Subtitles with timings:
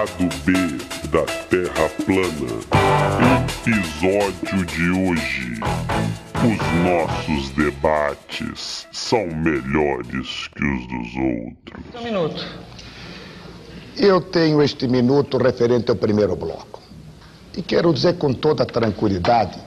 [0.00, 0.52] Lado B
[1.10, 2.56] da Terra plana.
[3.60, 5.60] Episódio de hoje.
[6.36, 11.84] Os nossos debates são melhores que os dos outros.
[12.00, 12.46] Um minuto.
[13.94, 16.80] Eu tenho este minuto referente ao primeiro bloco.
[17.54, 19.58] E quero dizer com toda tranquilidade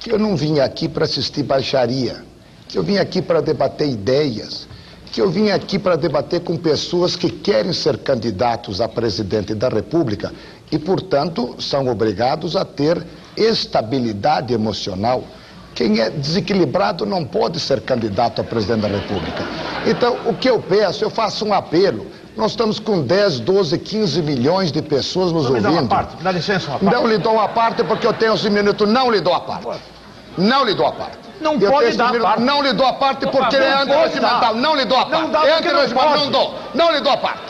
[0.00, 2.24] que eu não vim aqui para assistir baixaria,
[2.66, 4.66] que eu vim aqui para debater ideias,
[5.12, 9.68] que eu vim aqui para debater com pessoas que querem ser candidatos a presidente da
[9.68, 10.32] República
[10.70, 13.04] e, portanto, são obrigados a ter
[13.36, 15.24] estabilidade emocional.
[15.74, 19.44] Quem é desequilibrado não pode ser candidato a presidente da República.
[19.86, 22.06] Então, o que eu peço, eu faço um apelo.
[22.36, 25.82] Nós estamos com 10, 12, 15 milhões de pessoas nos Não me dá ouvindo.
[25.82, 26.94] uma parte, dá licença uma parte.
[26.94, 28.86] Não lhe dou uma parte porque eu tenho esse minuto.
[28.86, 29.80] Não lhe dou a parte.
[30.38, 31.18] Não lhe dou a parte.
[31.40, 32.24] Não Eu pode dar a minuto.
[32.26, 32.42] parte.
[32.42, 34.54] Não lhe dou a parte Por porque favor, é não antirregimental.
[34.54, 35.22] Não lhe dou a parte.
[35.22, 36.16] Não dá é não antirregimental.
[36.16, 36.54] Não dou.
[36.74, 37.40] Não lhe dou a parte.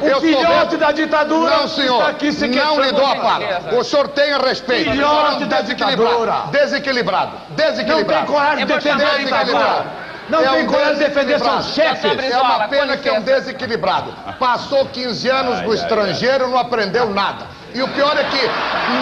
[0.00, 1.98] O Eu filhote da ditadura Não, senhor.
[2.00, 3.46] está aqui se não lhe dou a parte.
[3.76, 4.90] O senhor tenha respeito.
[4.90, 5.96] Filhote é um da desequilibrado.
[6.16, 6.32] ditadura.
[6.50, 7.32] Desequilibrado.
[7.48, 8.26] Não Desequilibrado.
[8.26, 9.86] tem coragem de vou defender a ele ditadura.
[10.28, 12.30] Não É tem um coragem de defender seus chefes.
[12.32, 14.12] É uma pena que é um desequilibrado.
[14.38, 17.46] Passou 15 anos no estrangeiro, não aprendeu nada.
[17.74, 18.48] E o pior é que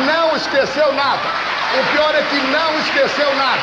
[0.06, 1.28] não esqueceu nada.
[1.78, 3.61] O pior é que não esqueceu nada.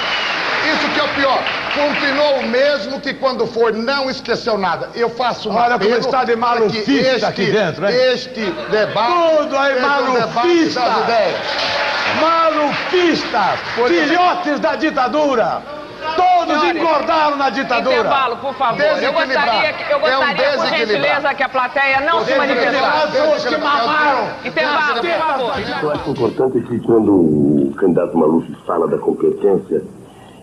[0.72, 1.44] Isso que é o pior.
[1.74, 4.90] Continuou o mesmo que quando foi, não esqueceu nada.
[4.94, 7.96] Eu faço um Olha como está de que malufista este, aqui dentro, hein?
[8.14, 10.82] Este debate Tudo aí um debate malufista.
[11.04, 11.36] ideias.
[12.22, 15.79] Malufistas, filhotes da ditadura.
[16.16, 17.96] Todos Senhores, engordaram na ditadura.
[17.96, 18.82] Intervalo, por favor.
[18.82, 23.48] Eu gostaria, que- eu É um gostaria por gentileza, que a plateia não se manifestasse.
[23.48, 24.28] Que mamaram.
[24.46, 25.54] Intervalo, por favor.
[25.84, 29.84] Eu acho importante que quando o candidato Maluf fala da competência,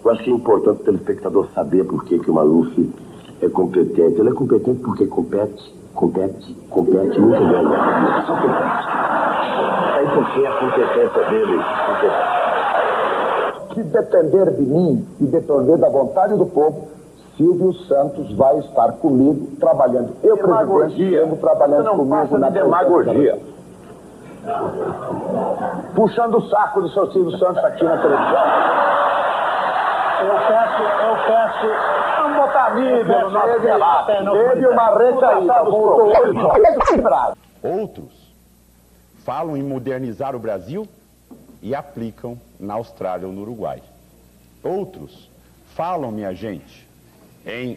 [0.04, 2.94] eu acho que é importante o telespectador saber por que, que o Maluf
[3.42, 4.20] é competente.
[4.20, 7.62] Ele é competente porque compete, compete, compete muito bem.
[8.26, 8.86] Só compete.
[9.96, 11.60] Aí porque a competência dele.
[13.76, 16.88] Se depender de mim e depender da vontade do povo,
[17.36, 20.16] Silvio Santos vai estar comigo trabalhando.
[20.22, 21.18] Eu, presidente, Demagogia.
[21.18, 23.38] estamos trabalhando Você não comigo passa na de demagogia.
[25.94, 28.46] Puxando o saco do seu Silvio Santos aqui na televisão.
[30.22, 31.66] Eu peço, eu peço.
[32.16, 34.06] Vamos botar mídia no nosso debate.
[34.06, 36.12] Teve uma recaída, voltou
[36.56, 37.36] equilibrado.
[37.62, 38.32] Outros
[39.22, 40.88] falam em modernizar o Brasil
[41.66, 43.82] e aplicam na Austrália ou no Uruguai.
[44.62, 45.28] Outros
[45.74, 46.86] falam, minha gente,
[47.44, 47.76] em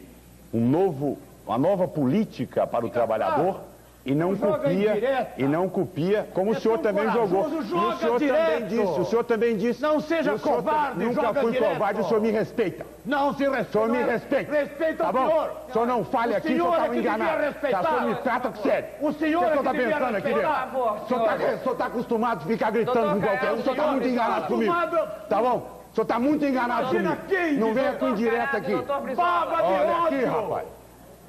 [0.53, 3.61] um novo, uma nova política para o trabalhador
[4.09, 7.47] e não Joga copia e não copia, como É o senhor também jogou.
[7.47, 8.67] E o senhor também direto.
[8.67, 9.81] disse, o senhor também disse.
[9.83, 11.71] Não seja o senhor covarde, Nunca joga fui direto.
[11.73, 12.85] covarde, o senhor me respeita.
[13.05, 13.71] Não se O respeita.
[13.71, 14.51] senhor me respeita.
[14.51, 15.27] Respeita tá o bom?
[15.27, 15.51] senhor.
[15.69, 17.53] O senhor não fale O aqui, o senhor é está que devia enganado.
[17.61, 18.89] Tá, o senhor me trata com sério.
[19.01, 20.49] O senhor é o que devia pensando aqui dentro?
[20.49, 21.21] O senhor
[21.55, 23.55] está o tá acostumado a ficar gritando com qualquer um.
[23.55, 24.71] O senhor está muito enganado comigo.
[24.73, 25.27] acostumado.
[25.29, 25.57] Tá bom?
[25.91, 27.15] O senhor está muito enganado comigo.
[27.59, 28.73] Não venha com indireta aqui.
[29.15, 30.31] Baba de Olha aqui, ódio.
[30.31, 30.78] rapaz.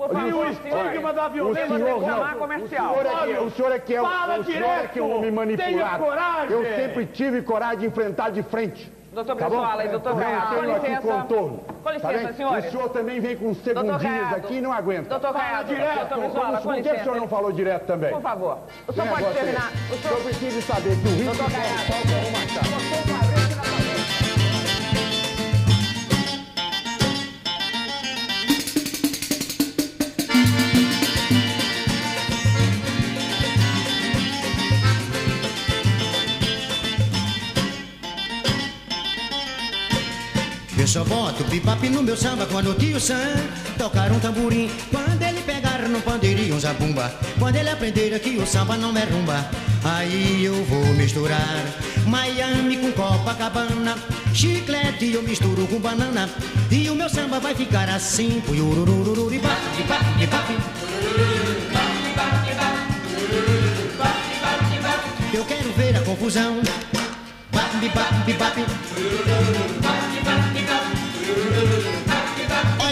[0.09, 1.15] Por E o favor, estigma senhores.
[1.15, 2.09] da O violência senhor Vamos não.
[2.09, 2.93] reclamar comercial.
[2.93, 4.99] O senhor é que, o senhor é que é, o- Fala o senhor é que
[4.99, 6.05] é um homem manipulado.
[6.05, 6.51] Coragem.
[6.51, 8.93] Eu sempre tive coragem de enfrentar de frente.
[9.13, 9.49] Doutor Tá?
[9.49, 11.01] Brizola e doutor Caiado, com licença.
[11.01, 11.65] contorno.
[11.83, 12.65] Com licença, tá senhores.
[12.67, 14.37] O senhor também vem com segundinhas Caiado.
[14.37, 15.09] aqui e não aguenta.
[15.19, 15.99] Doutor Caiado, direto.
[15.99, 17.03] doutor Brizola, com por que o licença.
[17.03, 18.11] senhor não falou direto também?
[18.13, 18.59] Por favor.
[18.87, 19.73] O senhor Que pode é terminar.
[19.91, 20.23] O O senhor senhor...
[20.23, 21.75] precisa saber que o risco Doutor Caiado.
[21.75, 22.49] assalto é uma
[23.27, 23.40] chave.
[40.81, 43.37] Eu só boto bebop no meu samba quando o tio Sam
[43.77, 44.71] tocar um tamborim.
[44.91, 47.13] Quando ele pegar no pandeirinho um zabumba.
[47.39, 49.45] Quando ele aprender que o samba não é rumba.
[49.85, 51.67] Aí eu vou misturar
[52.07, 53.95] Miami com Copacabana.
[54.33, 56.31] Chiclete eu misturo com banana.
[56.71, 58.43] E o meu samba vai ficar assim.
[65.35, 66.63] Eu quero ver a confusão.
[67.53, 68.81] Bap, bap, bap.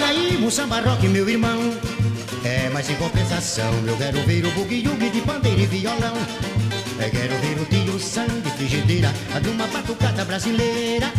[0.08, 1.60] Aí, um samba rock, meu irmão.
[2.42, 6.14] É, mas em compensação, eu quero ver o bugue-yugue de pandeiro e violão.
[6.98, 9.12] Eu quero ver o tio Sam de frigideira,
[9.42, 11.12] de uma batucada brasileira.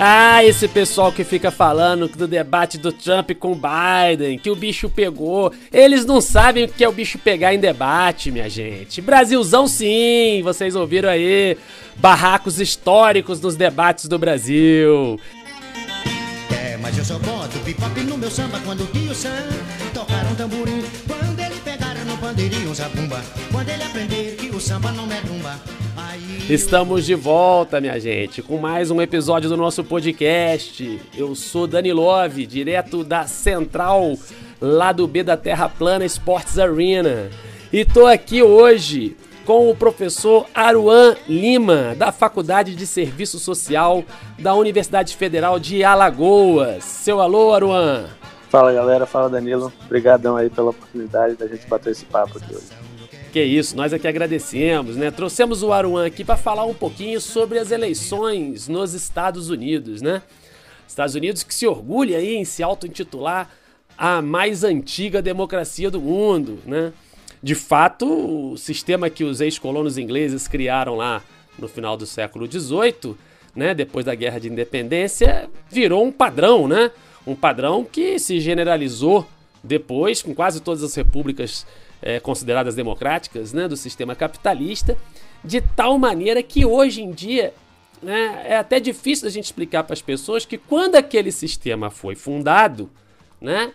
[0.00, 4.88] Ah, esse pessoal que fica falando do debate do Trump com Biden, que o bicho
[4.88, 5.52] pegou.
[5.72, 9.00] Eles não sabem o que é o bicho pegar em debate, minha gente.
[9.00, 11.58] Brasilzão sim, vocês ouviram aí.
[11.96, 15.18] Barracos históricos dos debates do Brasil.
[16.52, 17.58] É, mas eu só boto
[18.04, 19.48] no meu samba quando o tio Sam
[19.92, 20.82] tocar um tamborim.
[21.06, 21.37] Quando
[22.20, 22.72] pandeirinho.
[23.52, 25.58] Quando ele aprender que o samba não é rumba.
[26.48, 31.00] Estamos de volta, minha gente, com mais um episódio do nosso podcast.
[31.16, 34.16] Eu sou Dani Love, direto da Central,
[34.60, 37.30] lá do B da Terra Plana Sports Arena.
[37.72, 44.04] E tô aqui hoje com o professor Aruan Lima, da Faculdade de Serviço Social
[44.38, 46.84] da Universidade Federal de Alagoas.
[46.84, 48.17] Seu alô, Aruan.
[48.48, 49.72] Fala galera, fala Danilo.
[49.84, 52.66] Obrigadão aí pela oportunidade da gente bater esse papo aqui hoje.
[53.30, 55.10] Que isso, nós aqui agradecemos, né?
[55.10, 60.22] Trouxemos o Aruan aqui para falar um pouquinho sobre as eleições nos Estados Unidos, né?
[60.86, 63.50] Estados Unidos que se orgulha aí em se auto-intitular
[63.98, 66.92] a mais antiga democracia do mundo, né?
[67.42, 71.22] De fato, o sistema que os ex-colonos ingleses criaram lá
[71.58, 73.14] no final do século XVIII,
[73.54, 76.90] né, depois da Guerra de Independência, virou um padrão, né?
[77.28, 79.26] Um padrão que se generalizou
[79.62, 81.66] depois com quase todas as repúblicas
[82.00, 84.96] é, consideradas democráticas né, do sistema capitalista,
[85.44, 87.52] de tal maneira que hoje em dia
[88.02, 92.14] né, é até difícil a gente explicar para as pessoas que quando aquele sistema foi
[92.14, 92.88] fundado,
[93.38, 93.74] né,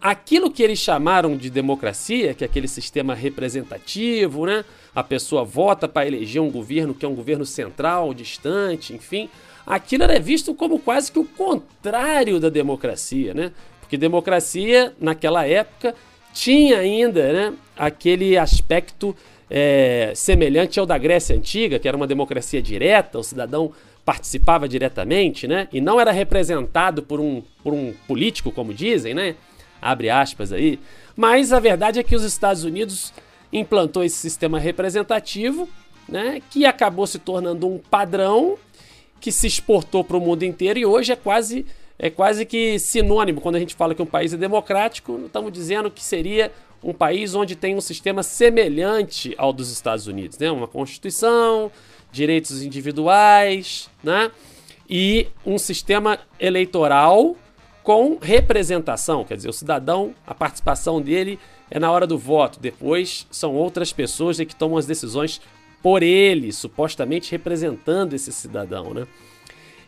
[0.00, 5.86] aquilo que eles chamaram de democracia, que é aquele sistema representativo, né, a pessoa vota
[5.86, 9.30] para eleger um governo que é um governo central, distante, enfim,
[9.68, 13.52] aquilo era visto como quase que o contrário da democracia, né?
[13.80, 15.94] Porque democracia, naquela época,
[16.32, 19.14] tinha ainda né, aquele aspecto
[19.50, 23.72] é, semelhante ao da Grécia Antiga, que era uma democracia direta, o cidadão
[24.04, 25.68] participava diretamente, né?
[25.70, 29.34] E não era representado por um, por um político, como dizem, né?
[29.82, 30.78] Abre aspas aí.
[31.14, 33.12] Mas a verdade é que os Estados Unidos
[33.52, 35.68] implantou esse sistema representativo,
[36.08, 36.40] né?
[36.50, 38.56] Que acabou se tornando um padrão
[39.20, 41.66] que se exportou para o mundo inteiro e hoje é quase
[41.98, 45.90] é quase que sinônimo quando a gente fala que um país é democrático, estamos dizendo
[45.90, 50.48] que seria um país onde tem um sistema semelhante ao dos Estados Unidos, né?
[50.48, 51.72] Uma constituição,
[52.12, 54.30] direitos individuais, né?
[54.88, 57.36] E um sistema eleitoral
[57.82, 61.38] com representação, quer dizer, o cidadão, a participação dele
[61.70, 65.40] é na hora do voto, depois são outras pessoas que tomam as decisões
[65.82, 69.06] por ele, supostamente representando esse cidadão, né?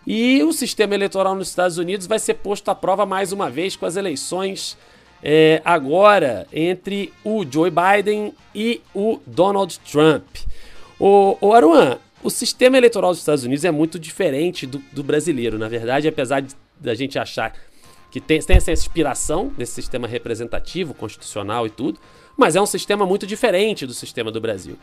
[0.07, 3.77] E o sistema eleitoral nos Estados Unidos vai ser posto à prova mais uma vez
[3.77, 4.77] com as eleições
[5.23, 10.25] é, agora entre o Joe Biden e o Donald Trump.
[10.99, 15.59] O, o Aruan, o sistema eleitoral dos Estados Unidos é muito diferente do, do brasileiro.
[15.59, 17.55] Na verdade, apesar de, da gente achar
[18.11, 22.01] que tem, tem essa inspiração desse sistema representativo, constitucional e tudo,
[22.37, 24.77] mas é um sistema muito diferente do sistema do Brasil.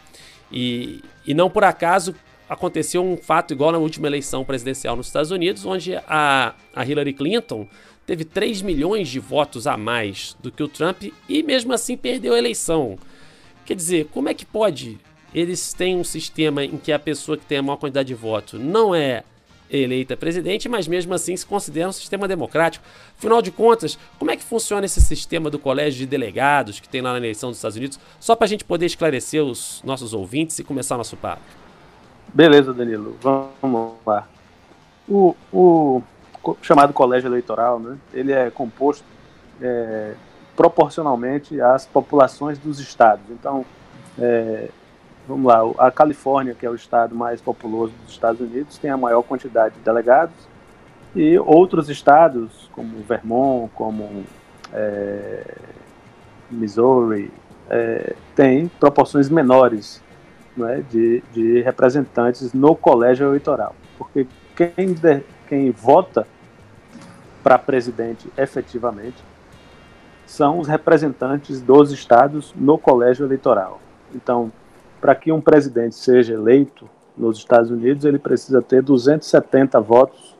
[0.52, 2.16] E, e não por acaso
[2.50, 7.14] aconteceu um fato igual na última eleição presidencial nos Estados Unidos, onde a, a Hillary
[7.14, 7.68] Clinton
[8.06, 12.34] teve 3 milhões de votos a mais do que o Trump e mesmo assim perdeu
[12.34, 12.98] a eleição.
[13.66, 14.98] Quer dizer, como é que pode?
[15.34, 18.60] Eles têm um sistema em que a pessoa que tem a maior quantidade de votos
[18.60, 19.24] não é
[19.70, 22.86] eleita presidente, mas mesmo assim se considera um sistema democrático.
[23.18, 27.02] Afinal de contas, como é que funciona esse sistema do colégio de delegados que tem
[27.02, 28.00] lá na eleição dos Estados Unidos?
[28.20, 31.42] Só para a gente poder esclarecer os nossos ouvintes e começar nosso papo.
[32.34, 34.28] Beleza, Danilo, vamos lá.
[35.08, 36.02] O, o
[36.62, 39.04] chamado colégio eleitoral, né, ele é composto
[39.62, 40.14] é,
[40.56, 43.24] proporcionalmente às populações dos estados.
[43.30, 43.66] Então,
[44.20, 44.70] é,
[45.28, 48.98] vamos lá, a Califórnia, que é o estado mais populoso dos Estados Unidos, tem a
[48.98, 50.36] maior quantidade de delegados,
[51.16, 54.24] e outros estados, como Vermont, como
[54.74, 55.56] é,
[56.50, 57.32] Missouri,
[57.70, 60.02] é, têm proporções menores
[60.56, 63.76] né, de, de, representantes no colégio eleitoral.
[63.98, 66.28] Porque quem, de, quem vota
[67.44, 69.24] para presidente efetivamente
[70.26, 73.80] são os representantes dos estados no colégio eleitoral.
[74.14, 74.52] Então,
[75.00, 80.36] para que um presidente seja eleito nos Estados Unidos, ele precisa ter 270 votos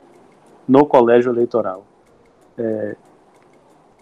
[0.66, 1.84] no colégio eleitoral.
[2.56, 2.96] É,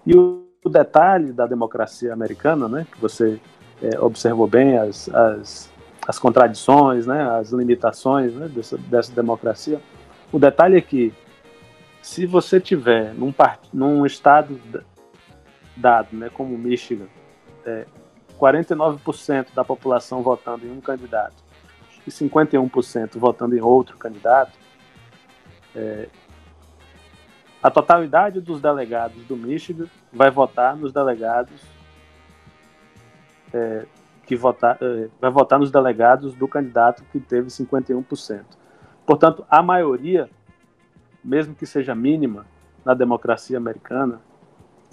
[0.05, 3.41] e o, o, detalhe da democracia americana, né, que você
[3.83, 5.71] é, observou bem as, as
[6.07, 9.81] as contradições, né, as limitações né, dessa, dessa democracia.
[10.31, 11.13] O detalhe é que,
[12.01, 13.69] se você tiver num, part...
[13.73, 14.61] num estado
[15.77, 17.07] dado, né, como Michigan,
[17.65, 17.87] é,
[18.39, 21.45] 49% da população votando em um candidato
[22.07, 24.53] e 51% votando em outro candidato,
[25.75, 26.09] é,
[27.63, 31.61] a totalidade dos delegados do Michigan vai votar nos delegados
[33.53, 33.87] é,
[34.27, 38.45] que votar, eh, vai votar nos delegados do candidato que teve 51%.
[39.07, 40.29] Portanto, a maioria,
[41.25, 42.45] mesmo que seja mínima,
[42.85, 44.21] na democracia americana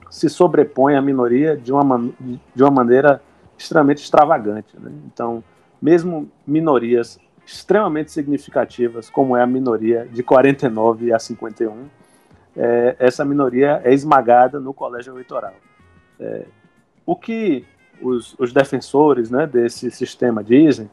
[0.10, 2.12] se sobrepõe à minoria de uma,
[2.56, 3.22] de uma maneira
[3.64, 4.78] extremamente extravagante.
[4.80, 4.92] Né?
[5.06, 5.44] Então,
[5.82, 11.88] mesmo minorias extremamente significativas, como é a minoria de 49 a 51,
[12.56, 15.54] é, essa minoria é esmagada no colégio eleitoral.
[16.20, 16.46] É,
[17.06, 17.66] o que
[18.02, 20.90] os, os, defensores né, desse sistema dizem,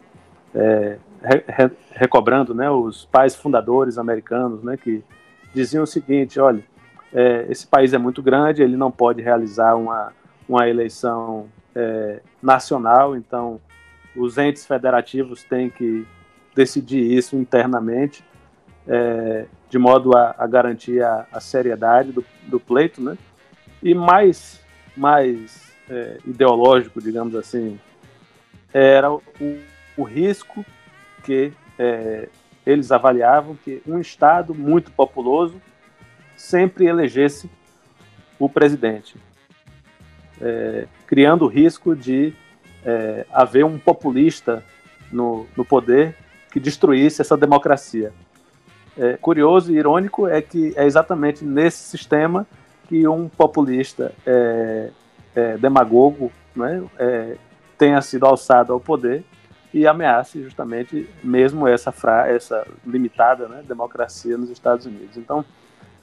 [0.55, 5.05] é, re, recobrando né, os pais fundadores americanos, né, que
[5.55, 6.65] diziam o seguinte: olha,
[7.13, 10.13] é, esse país é muito grande, ele não pode realizar uma,
[10.49, 13.61] uma eleição é, nacional, então
[14.17, 16.07] os entes federativos têm que
[16.55, 18.25] decidir isso internamente,
[18.87, 23.17] é, de modo a, a garantir a, a seriedade do, do, pleito, né?
[23.83, 24.61] E mais,
[24.97, 27.79] mais é, ideológico, digamos assim,
[28.73, 29.23] era o,
[29.97, 30.65] o risco
[31.23, 32.29] que é,
[32.67, 35.61] eles avaliavam que um Estado muito populoso
[36.37, 37.51] sempre elegesse
[38.39, 39.17] o presidente,
[40.41, 42.33] é, criando o risco de
[42.85, 44.65] é, haver um populista
[45.13, 46.15] no, no poder
[46.51, 48.13] que destruísse essa democracia.
[48.99, 52.47] É, curioso e irônico é que é exatamente nesse sistema
[52.89, 54.91] que um populista é,
[55.35, 57.37] é, demagogo né, é,
[57.79, 59.25] tenha sido alçado ao poder
[59.73, 61.95] e ameace justamente mesmo essa,
[62.27, 65.17] essa limitada né, democracia nos Estados Unidos.
[65.17, 65.45] Então,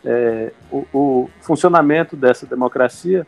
[0.06, 3.28] é, o, o, funcionamento dessa democracia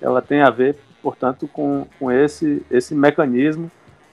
[0.00, 3.70] ela tem a ver, portanto, com, com esse, esse mecanismo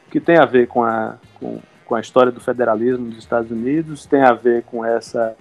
[0.09, 4.05] que tem a ver com a, com, com a história do federalismo dos Estados Unidos,
[4.05, 5.35] tem a ver com essa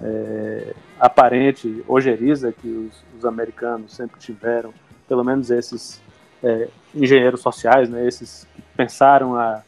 [0.00, 4.72] é, aparente ojeriza que os, os, americanos sempre tiveram,
[5.08, 6.00] pelo menos esses
[6.42, 9.62] é, engenheiros sociais, né, esses que pensaram a,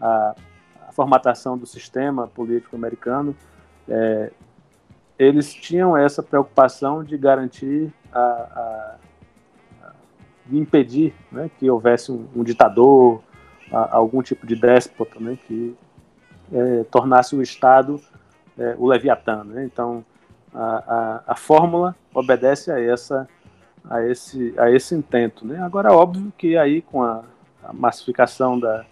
[0.00, 0.34] a,
[0.88, 3.34] a formatação do sistema político americano,
[3.88, 4.30] é,
[5.18, 8.96] eles tinham essa preocupação de garantir a,
[10.58, 13.22] impedir né, que houvesse um, um ditador,
[13.72, 15.76] a, algum tipo de déspota né, que
[16.52, 18.00] é, tornasse o Estado
[18.58, 19.44] é, o Leviatã.
[19.44, 19.64] Né?
[19.64, 20.04] Então,
[20.54, 20.60] a,
[21.26, 23.28] a, a, fórmula obedece a, essa,
[23.88, 25.46] a, esse, a esse intento.
[25.46, 25.58] Né?
[25.60, 27.22] Agora, óbvio que aí com a,
[27.62, 28.84] a massificação da,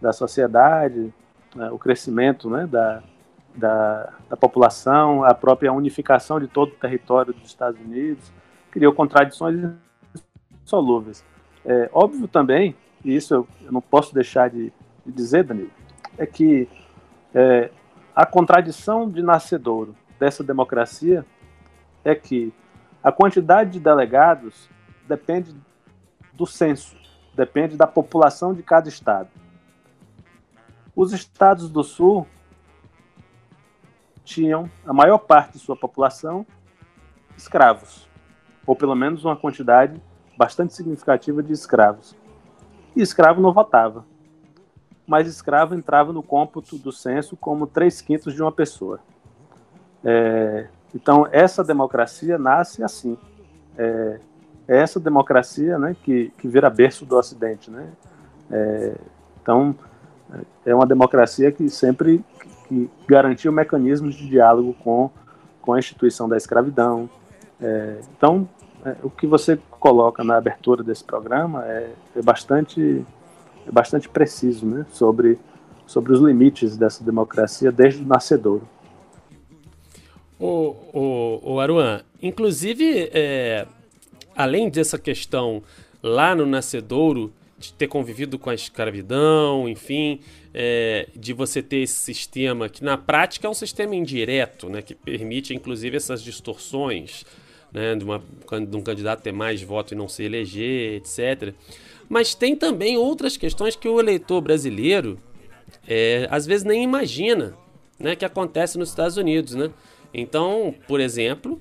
[0.00, 1.12] da sociedade,
[1.54, 3.02] né, o crescimento né, da,
[3.54, 8.30] da, da, população, a própria unificação de todo o território dos Estados Unidos,
[8.70, 9.56] criou contradições
[10.64, 11.24] insolúveis.
[11.64, 14.72] É óbvio também e isso eu, eu não posso deixar de,
[15.04, 15.70] de, dizer, Danilo,
[16.16, 16.68] é que
[17.34, 17.70] é,
[18.16, 21.24] a contradição de nascedouro dessa democracia
[22.02, 22.52] é que
[23.02, 24.70] a quantidade de delegados
[25.06, 25.54] depende
[26.32, 26.96] do censo,
[27.34, 29.28] depende da população de cada estado.
[30.96, 32.26] Os estados do sul
[34.24, 36.46] tinham a maior parte de sua população
[37.36, 38.08] escravos,
[38.64, 40.00] ou pelo menos uma quantidade
[40.36, 42.16] bastante significativa de escravos
[42.96, 44.04] e escravo não votava.
[45.06, 49.00] Mas escravo entrava no cômputo do censo como três quintos de uma pessoa.
[50.02, 53.18] É, então, essa democracia nasce assim.
[53.76, 54.20] É,
[54.66, 57.70] é essa democracia né, que, que vira berço do Ocidente.
[57.70, 57.86] Né?
[58.50, 58.94] É,
[59.42, 59.74] então,
[60.64, 62.24] é uma democracia que sempre
[62.66, 65.10] que garantiu mecanismos de diálogo com,
[65.60, 67.10] com a instituição da escravidão.
[67.60, 68.48] É, então,
[68.84, 73.04] é, o que você coloca na abertura desse programa é, é, bastante,
[73.66, 75.38] é bastante preciso né, sobre,
[75.86, 78.66] sobre os limites dessa democracia desde o nascedouro.
[80.40, 83.66] O, o, o Aruan, inclusive, é,
[84.34, 85.62] além dessa questão
[86.02, 90.20] lá no nascedouro, de ter convivido com a escravidão, enfim,
[90.54, 94.94] é, de você ter esse sistema que na prática é um sistema indireto, né, que
[94.94, 97.26] permite inclusive essas distorções
[97.74, 98.22] né, de, uma,
[98.66, 101.52] de um candidato ter mais votos e não se eleger, etc.
[102.08, 105.18] Mas tem também outras questões que o eleitor brasileiro
[105.86, 107.54] é, às vezes nem imagina
[107.98, 109.54] né, que acontece nos Estados Unidos.
[109.54, 109.70] Né?
[110.12, 111.60] Então, por exemplo,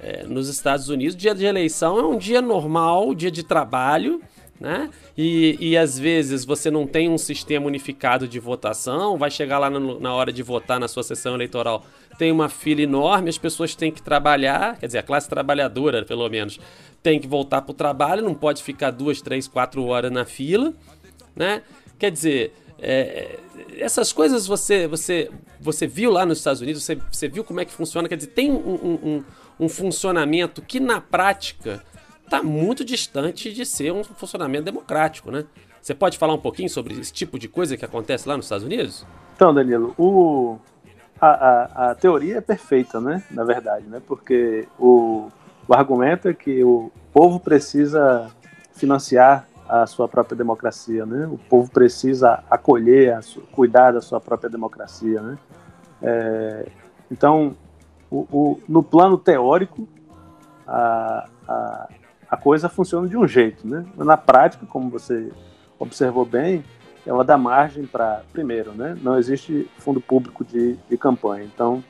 [0.00, 4.20] é, nos Estados Unidos, dia de eleição é um dia normal, dia de trabalho,
[4.64, 4.88] né?
[5.14, 9.68] E, e às vezes você não tem um sistema unificado de votação, vai chegar lá
[9.68, 11.84] no, na hora de votar na sua sessão eleitoral,
[12.16, 16.26] tem uma fila enorme, as pessoas têm que trabalhar, quer dizer, a classe trabalhadora, pelo
[16.30, 16.58] menos,
[17.02, 20.72] tem que voltar para o trabalho, não pode ficar duas, três, quatro horas na fila,
[21.36, 21.60] né?
[21.98, 23.38] Quer dizer, é,
[23.76, 25.30] essas coisas você, você,
[25.60, 28.30] você viu lá nos Estados Unidos, você, você viu como é que funciona, quer dizer,
[28.30, 29.24] tem um, um,
[29.60, 31.84] um funcionamento que na prática
[32.24, 35.44] está muito distante de ser um funcionamento democrático, né?
[35.80, 38.64] Você pode falar um pouquinho sobre esse tipo de coisa que acontece lá nos Estados
[38.64, 39.06] Unidos?
[39.36, 40.58] Então, Danilo, o,
[41.20, 43.22] a, a, a, teoria é perfeita, né?
[43.30, 44.00] Na verdade, né?
[44.06, 45.28] Porque o,
[45.68, 48.30] o argumento é que o povo precisa
[48.72, 51.26] financiar a sua própria democracia, né?
[51.26, 53.18] O povo precisa acolher,
[53.52, 55.38] cuidar da sua própria democracia, né?
[56.02, 56.66] É,
[57.10, 57.56] então,
[58.10, 59.88] o, o, no plano teórico,
[60.66, 61.88] a, a,
[62.34, 63.84] a, coisa funciona de um jeito, né?
[63.96, 65.30] Na prática, como você
[65.78, 66.64] observou bem,
[67.06, 68.96] ela dá margem para, primeiro, né?
[69.00, 71.82] Não existe fundo público de, de campanha, então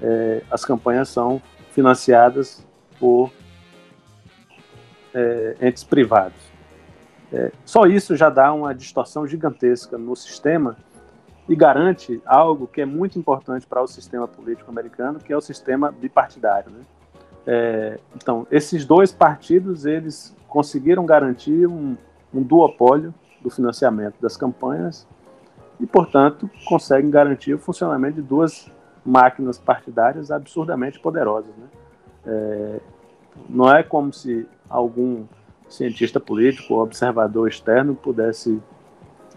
[0.00, 1.40] é, as campanhas são
[1.70, 2.66] financiadas
[2.98, 3.32] por
[5.14, 6.48] é, entes privados.
[7.32, 10.76] É, só isso já dá uma distorção gigantesca no sistema
[11.48, 15.40] e garante algo que é muito importante para o sistema político americano, que é o
[15.40, 16.70] sistema bipartidário.
[16.70, 16.80] Né?
[17.50, 21.96] É, então, esses dois partidos eles conseguiram garantir um,
[22.32, 25.06] um duopólio do financiamento das campanhas
[25.80, 28.70] e, portanto, conseguem garantir o funcionamento de duas
[29.02, 31.50] máquinas partidárias absurdamente poderosas.
[31.56, 31.66] Né?
[32.26, 32.80] É,
[33.48, 35.24] não é como se algum
[35.70, 38.60] cientista político ou observador externo pudesse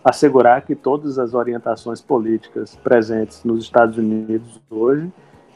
[0.04, 5.10] assegurar que todas as orientações políticas presentes nos Estados Unidos hoje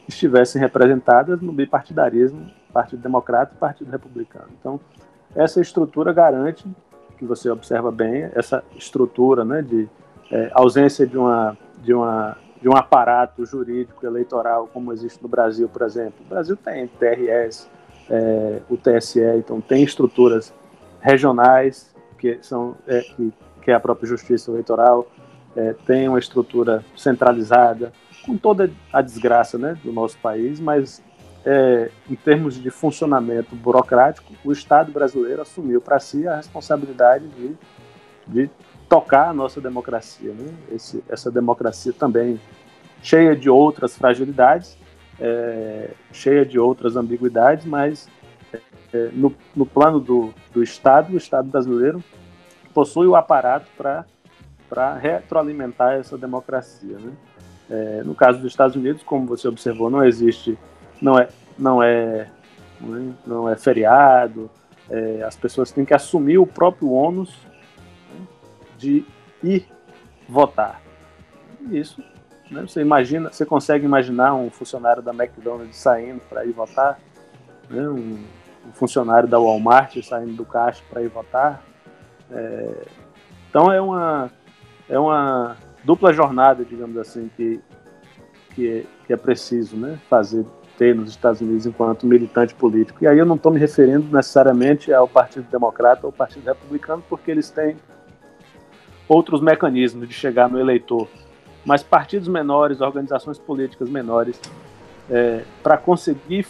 [0.08, 4.48] estivessem representadas no bipartidarismo, Partido Democrata e Partido Republicano.
[4.58, 4.80] Então,
[5.34, 6.66] essa estrutura garante
[7.18, 9.88] que você observa bem essa estrutura, né, de
[10.30, 15.68] é, ausência de uma de uma de um aparato jurídico eleitoral como existe no Brasil,
[15.68, 16.24] por exemplo.
[16.24, 17.68] O Brasil tem TRS,
[18.10, 20.52] é, o TSE, então tem estruturas
[21.00, 23.32] regionais, que, são, é, que,
[23.62, 25.06] que é a própria Justiça Eleitoral,
[25.54, 27.92] é, tem uma estrutura centralizada,
[28.26, 31.02] com toda a desgraça né, do nosso país, mas
[31.44, 37.56] é, em termos de funcionamento burocrático, o Estado brasileiro assumiu para si a responsabilidade de,
[38.26, 38.50] de
[38.88, 40.32] tocar a nossa democracia.
[40.32, 40.52] Né?
[40.72, 42.40] Esse, essa democracia também
[43.00, 44.76] cheia de outras fragilidades,
[45.20, 48.08] é, cheia de outras ambiguidades, mas
[48.92, 52.02] é, no, no, plano do, do Estado, o Estado brasileiro
[52.74, 56.98] possui o aparato para retroalimentar essa democracia.
[56.98, 57.12] Né?
[57.68, 60.56] É, no caso dos Estados Unidos, como você observou, não existe,
[61.00, 62.28] não é, não é,
[63.26, 64.50] não é, é feriado,
[64.88, 67.36] é, as pessoas têm que assumir o próprio ônus
[68.12, 68.26] né,
[68.78, 69.04] de
[69.42, 69.66] ir
[70.28, 70.80] votar.
[71.70, 72.02] Isso,
[72.50, 77.00] né, você imagina, você consegue imaginar um funcionário da McDonald's saindo para ir votar,
[77.68, 78.24] né, um,
[78.64, 81.64] um funcionário da Walmart saindo do caixa para ir votar.
[82.30, 82.86] É,
[83.50, 84.30] então é uma,
[84.88, 87.60] é uma dupla jornada, digamos assim, que,
[88.54, 90.44] que, é, que é preciso né, fazer,
[90.76, 93.04] ter nos Estados Unidos enquanto militante político.
[93.04, 97.02] E aí eu não estou me referindo necessariamente ao Partido Democrata ou ao Partido Republicano,
[97.08, 97.76] porque eles têm
[99.08, 101.08] outros mecanismos de chegar no eleitor.
[101.64, 104.40] Mas partidos menores, organizações políticas menores,
[105.08, 106.46] é, para conseguir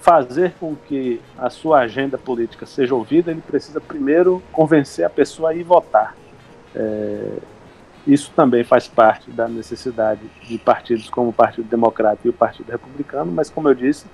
[0.00, 5.50] fazer com que a sua agenda política seja ouvida, ele precisa primeiro convencer a pessoa
[5.50, 6.16] a ir votar.
[6.74, 7.38] É,
[8.06, 12.70] isso também faz parte da necessidade de partidos como o Partido Democrata e o Partido
[12.70, 14.06] Republicano, mas, como eu disse,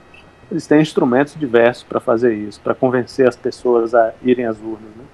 [0.50, 4.94] eles têm instrumentos diversos para fazer isso, para convencer as pessoas a irem às urnas.
[4.96, 5.04] Né?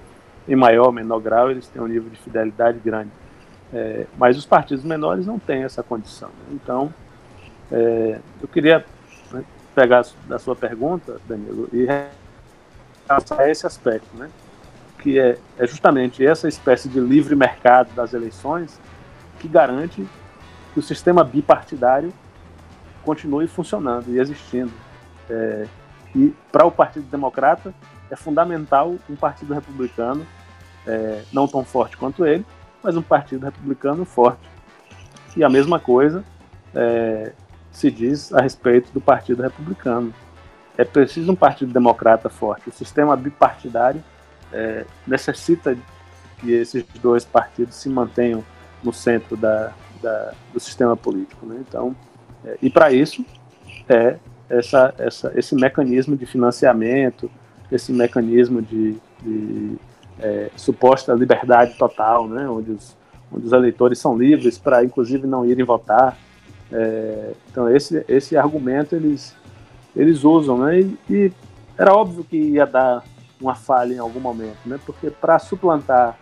[0.47, 3.09] Em maior ou menor grau, eles têm um nível de fidelidade grande.
[3.73, 6.29] É, mas os partidos menores não têm essa condição.
[6.29, 6.59] Né?
[6.61, 6.93] Então,
[7.71, 8.85] é, eu queria
[9.73, 11.87] pegar da sua pergunta, Danilo, e
[13.07, 14.29] passar esse aspecto, né?
[15.03, 18.79] Que é, é justamente essa espécie de livre mercado das eleições
[19.37, 20.07] que garante
[20.73, 22.11] que o sistema bipartidário
[23.03, 24.71] continue funcionando e existindo.
[25.29, 25.67] É,
[26.15, 27.73] e para o Partido Democrata
[28.09, 30.25] é fundamental um partido republicano
[30.87, 32.45] é, não tão forte quanto ele,
[32.81, 34.49] mas um partido republicano forte.
[35.35, 36.23] E a mesma coisa
[36.73, 37.33] é,
[37.71, 40.13] se diz a respeito do Partido Republicano.
[40.77, 42.69] É preciso um Partido Democrata forte.
[42.69, 44.01] O sistema bipartidário
[44.53, 45.75] é, necessita
[46.39, 48.43] que esses dois partidos se mantenham
[48.83, 51.45] no centro da, da do sistema político.
[51.45, 51.63] Né?
[51.67, 51.95] Então,
[52.45, 53.25] é, e para isso
[53.89, 54.17] é
[54.49, 57.29] essa, essa, esse mecanismo de financiamento,
[57.71, 59.77] esse mecanismo de, de
[60.19, 62.47] é, suposta liberdade total, né?
[62.47, 62.95] onde, os,
[63.31, 66.17] onde os eleitores são livres para, inclusive, não irem votar.
[66.71, 69.35] É, então esse, esse argumento eles,
[69.95, 70.79] eles usam, né?
[70.79, 71.31] E, e,
[71.77, 73.03] era óbvio que ia dar
[73.43, 74.79] uma falha em algum momento, né?
[74.85, 76.17] Porque para suplantar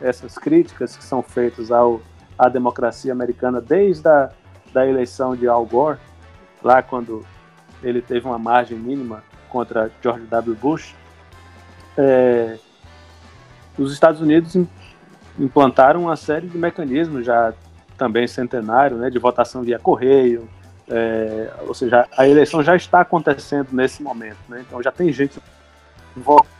[0.00, 2.00] essas críticas que são feitas ao,
[2.36, 4.30] à democracia americana desde a
[4.72, 5.98] da eleição de Al Gore,
[6.62, 7.24] lá quando
[7.82, 10.54] ele teve uma margem mínima contra George W.
[10.54, 10.94] Bush,
[11.96, 12.58] é,
[13.78, 14.54] os Estados Unidos
[15.38, 17.54] implantaram uma série de mecanismos já
[17.96, 20.46] também centenário, né, de votação via correio,
[20.88, 25.40] é, ou seja, a eleição já está acontecendo nesse momento, né, então já tem gente
[26.14, 26.55] votando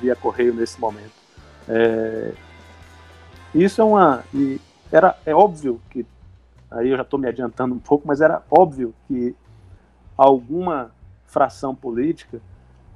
[0.00, 1.12] via correio nesse momento.
[1.68, 2.32] É,
[3.54, 4.24] isso é uma.
[4.90, 6.06] Era, é óbvio que.
[6.70, 9.34] Aí eu já estou me adiantando um pouco, mas era óbvio que
[10.16, 10.90] alguma
[11.26, 12.40] fração política,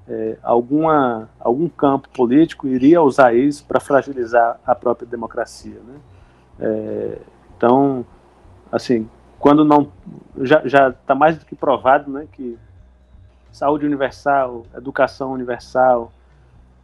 [0.08, 5.80] é, alguma, algum campo político iria usar isso para fragilizar a própria democracia.
[5.86, 6.00] Né?
[6.58, 7.18] É,
[7.56, 8.04] então,
[8.72, 9.90] assim, quando não.
[10.36, 12.58] Já está mais do que provado né, que
[13.52, 16.12] saúde universal, educação universal,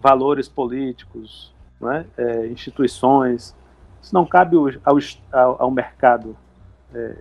[0.00, 3.54] valores políticos, né, é, instituições,
[4.06, 4.98] isso não cabe ao,
[5.32, 6.36] ao, ao mercado
[6.94, 7.16] é,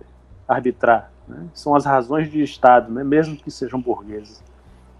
[0.47, 1.11] arbitrar.
[1.27, 1.47] Né?
[1.53, 3.03] São as razões de Estado, né?
[3.03, 4.43] mesmo que sejam burgueses.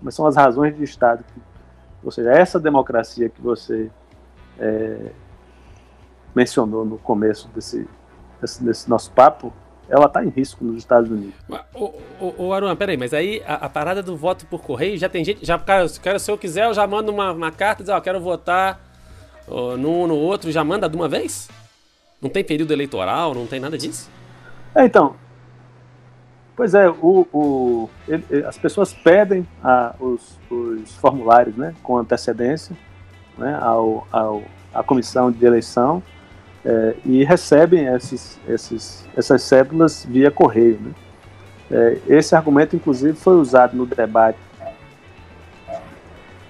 [0.01, 1.23] Mas são as razões de Estado.
[1.23, 1.41] Que,
[2.03, 3.91] ou seja, essa democracia que você
[4.57, 5.11] é,
[6.33, 7.87] mencionou no começo desse,
[8.41, 9.53] desse, desse nosso papo,
[9.89, 11.35] ela está em risco nos Estados Unidos.
[11.73, 15.07] Ô, ô, ô Aruan, peraí, mas aí a, a, parada do voto por correio já
[15.07, 15.45] tem gente.
[15.45, 17.99] Já, cara, cara se eu quiser, eu já mando uma, uma carta e diz, ó,
[18.01, 18.79] quero votar
[19.47, 21.49] ó, num no outro, já manda de uma vez?
[22.21, 24.09] Não tem período eleitoral, não tem nada disso?
[24.73, 25.15] É, então,
[26.55, 32.75] Pois é, o, o ele, as pessoas pedem a, os, os, formulários né, com antecedência
[33.37, 34.41] né, ao, ao,
[34.73, 36.01] à comissão de eleição
[36.65, 40.79] é, e recebem esses, esses, essas cédulas via correio.
[40.81, 40.91] Né.
[41.71, 44.39] É, esse argumento, inclusive, foi usado no debate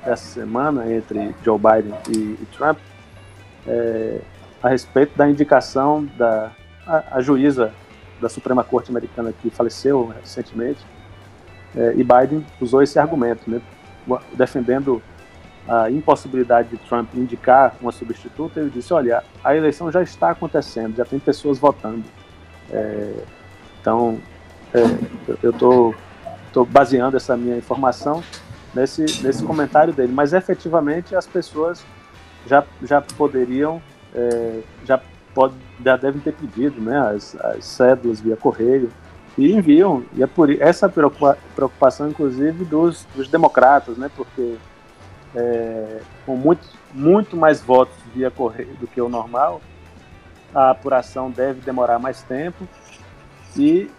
[0.04, 2.78] dessa semana entre Joe Biden e, e Trump
[3.68, 4.20] é,
[4.62, 6.52] a respeito da indicação da
[6.86, 7.72] a, a juíza
[8.22, 10.86] da Suprema Corte Americana que faleceu recentemente,
[11.76, 13.62] é, e Biden usou esse argumento, né,
[14.34, 15.02] defendendo
[15.68, 20.96] a impossibilidade de Trump indicar uma substituta, ele disse, olha, a eleição já está acontecendo,
[20.96, 22.04] já tem pessoas votando.
[22.72, 23.24] É,
[23.82, 24.20] então,
[24.74, 24.82] é,
[25.42, 28.24] eu estou baseando essa minha informação
[28.74, 31.84] nesse, nesse comentário dele, mas efetivamente as pessoas
[32.46, 33.82] já, já poderiam,
[34.14, 35.02] é, já
[35.34, 38.90] pode, já devem ter pedido né, as, as cédulas via correio
[39.38, 40.04] e enviam.
[40.14, 44.56] E é por essa preocupação, inclusive, dos, dos democratas, né, porque
[45.36, 49.62] é, com muito, muito mais votos via correio do que o normal,
[50.54, 52.68] a apuração deve demorar mais tempo
[53.58, 53.92] e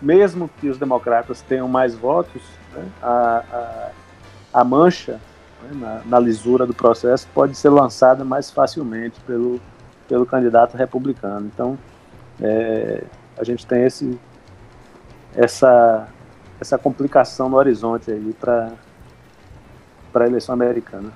[0.00, 2.42] mesmo que os democratas tenham mais votos,
[2.74, 5.20] né, a, a, a, mancha
[5.62, 9.60] né, na, na lisura do processo pode ser lançada mais facilmente pelo,
[10.08, 11.46] pelo candidato republicano.
[11.46, 11.78] Então,
[12.40, 13.04] é,
[13.38, 14.18] a gente tem esse,
[15.34, 16.08] essa,
[16.60, 18.72] essa complicação no horizonte aí para
[20.20, 21.12] a eleição americana.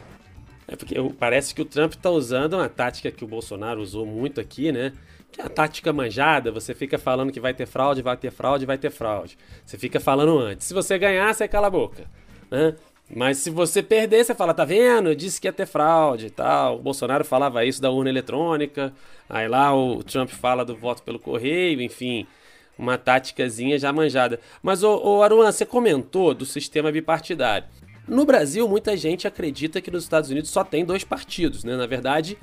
[0.68, 4.40] É porque parece que o Trump está usando uma tática que o Bolsonaro usou muito
[4.40, 4.92] aqui, né?
[5.30, 8.66] Que é a tática manjada, você fica falando que vai ter fraude, vai ter fraude,
[8.66, 9.38] vai ter fraude.
[9.64, 10.66] Você fica falando antes.
[10.66, 12.04] Se você ganhar, você cala a boca.
[12.50, 12.74] Né?
[13.14, 15.10] Mas se você perder, você fala, tá vendo?
[15.10, 16.76] Eu disse que ia ter fraude e tal.
[16.76, 18.92] O Bolsonaro falava isso da urna eletrônica.
[19.28, 22.26] Aí lá o Trump fala do voto pelo correio, enfim.
[22.76, 24.40] Uma táticazinha já manjada.
[24.62, 27.68] Mas, ô Aruan, você comentou do sistema bipartidário.
[28.08, 31.76] No Brasil, muita gente acredita que nos Estados Unidos só tem dois partidos, né?
[31.76, 32.38] Na verdade,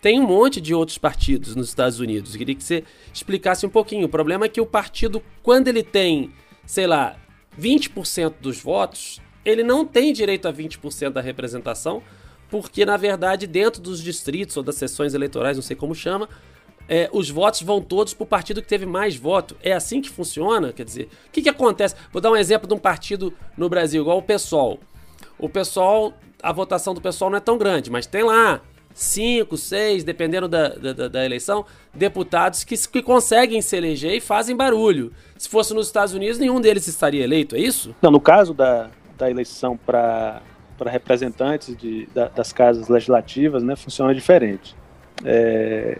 [0.00, 2.32] tem um monte de outros partidos nos Estados Unidos.
[2.32, 4.06] Eu queria que você explicasse um pouquinho.
[4.06, 6.32] O problema é que o partido, quando ele tem,
[6.64, 7.16] sei lá,
[7.60, 12.00] 20% dos votos, ele não tem direito a 20% da representação,
[12.48, 16.28] porque na verdade dentro dos distritos ou das sessões eleitorais, não sei como chama,
[16.88, 19.56] é, os votos vão todos para o partido que teve mais voto.
[19.62, 20.72] É assim que funciona?
[20.72, 21.96] Quer dizer, o que, que acontece?
[22.12, 24.78] Vou dar um exemplo de um partido no Brasil, igual o PSOL.
[25.38, 28.60] O PSOL, a votação do PSOL não é tão grande, mas tem lá
[28.92, 34.56] cinco, seis, dependendo da, da, da eleição, deputados que, que conseguem se eleger e fazem
[34.56, 35.12] barulho.
[35.36, 37.94] Se fosse nos Estados Unidos, nenhum deles estaria eleito, é isso?
[38.02, 40.42] Não, no caso da, da eleição para
[40.86, 44.74] representantes de, da, das casas legislativas né, funciona diferente.
[45.24, 45.98] É,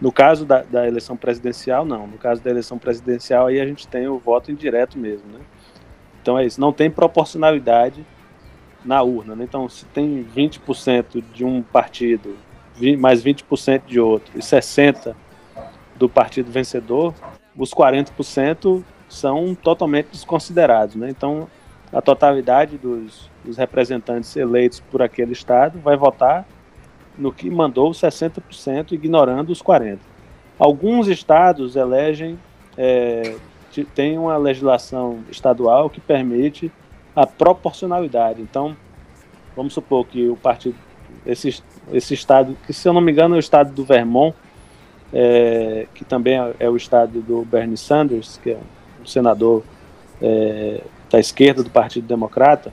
[0.00, 2.06] no caso da, da, eleição presidencial, não.
[2.06, 5.26] No caso da eleição presidencial, aí a gente tem o voto indireto mesmo.
[5.30, 5.40] Né?
[6.22, 8.04] Então é isso, não tem proporcionalidade
[8.84, 9.34] na urna.
[9.34, 9.44] Né?
[9.44, 12.36] Então, se tem 20% de um partido,
[12.98, 15.14] mais 20% de outro, e 60%
[15.96, 17.14] do partido vencedor,
[17.56, 20.96] os 40% são totalmente desconsiderados.
[20.96, 21.10] Né?
[21.10, 21.46] Então,
[21.92, 26.46] a totalidade dos, dos representantes eleitos por aquele estado vai votar
[27.18, 29.98] no que mandou 60%, ignorando os 40%.
[30.58, 32.38] Alguns estados elegem,
[32.76, 33.34] é,
[33.94, 36.70] tem uma legislação estadual que permite
[37.20, 38.40] a proporcionalidade.
[38.40, 38.74] Então,
[39.54, 40.74] vamos supor que o partido,
[41.26, 44.34] esse, esse estado, que se eu não me engano é o estado do Vermont,
[45.12, 48.58] é, que também é, é, o estado do Bernie Sanders, que é
[49.02, 49.62] um senador
[50.22, 50.80] é,
[51.10, 52.72] da esquerda do Partido Democrata,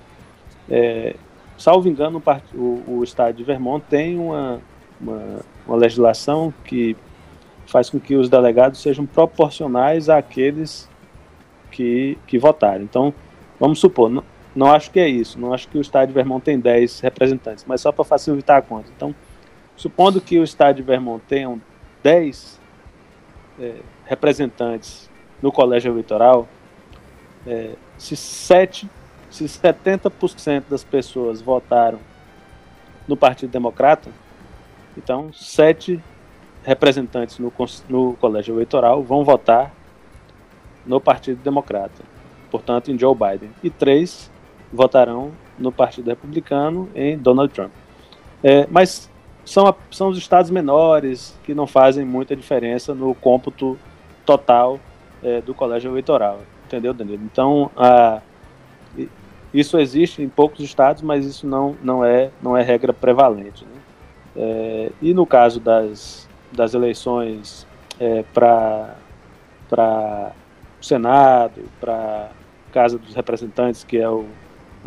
[0.69, 1.15] é,
[1.57, 4.61] salvo engano, o, o, estado de Vermont tem uma,
[5.01, 6.95] uma, uma, legislação que
[7.65, 10.87] faz com que os delegados sejam proporcionais àqueles
[11.69, 12.83] que, que votaram.
[12.83, 13.13] Então,
[13.59, 14.23] vamos supor,
[14.57, 17.63] não, acho que é isso, não acho que o estado de Vermont tem 10 representantes,
[17.67, 18.89] mas só para facilitar a conta.
[18.95, 19.13] Então,
[19.75, 21.55] supondo que o estado de Vermont tenha
[22.01, 22.59] 10
[23.59, 25.09] é, representantes
[25.41, 26.47] no colégio eleitoral,
[27.45, 28.89] é, se, 7,
[29.29, 31.99] se 70% das pessoas votaram
[33.07, 34.09] no Partido Democrata,
[34.97, 36.03] então sete
[36.63, 37.53] representantes no,
[37.87, 39.71] no colégio eleitoral vão votar
[40.85, 42.03] no Partido Democrata,
[42.49, 44.31] portanto em Joe Biden, e três
[44.71, 47.71] votarão no Partido Republicano em Donald Trump.
[48.43, 49.09] É, mas
[49.43, 53.77] são, são os estados menores que não fazem muita diferença no cômputo
[54.25, 54.79] total
[55.23, 56.41] é, do colégio eleitoral.
[56.65, 57.23] Entendeu, Danilo?
[57.23, 58.21] Então, a,
[59.53, 63.65] isso existe em poucos estados, mas isso não, não, é, não é regra prevalente.
[63.65, 63.81] Né?
[64.35, 67.65] É, e no caso das, das eleições
[67.99, 68.95] é, para
[70.79, 72.29] o Senado, para
[72.71, 74.25] Casa dos Representantes, que é o,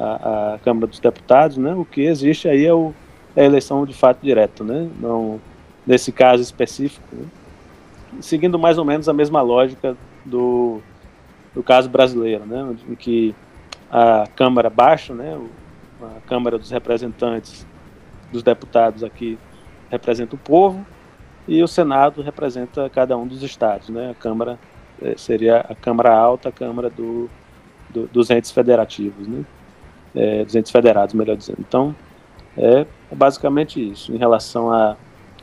[0.01, 1.75] a, a, Câmara dos Deputados, né?
[1.75, 2.93] o que existe aí é, o,
[3.37, 4.89] é a eleição de fato direto, né?
[4.99, 5.41] não,
[5.87, 7.07] nesse caso específico.
[7.13, 7.25] Né?
[8.21, 10.81] Seguindo mais ou menos a mesma lógica do,
[11.55, 13.35] do caso brasileiro, né, em que
[13.91, 15.39] a Câmara baixa, né,
[16.03, 17.67] a Câmara dos Representantes
[18.33, 19.39] dos deputados aqui
[19.91, 20.85] representa o povo
[21.47, 24.11] e o Senado representa cada um dos estados, né?
[24.11, 24.59] A Câmara
[25.03, 27.29] eh, seria a Câmara Alta, a Câmara do,
[27.89, 29.45] do dos entes federativos, né?
[30.14, 31.59] É, dos entes federados, melhor dizendo.
[31.61, 31.94] Então,
[32.57, 34.96] é basicamente isso em relação a,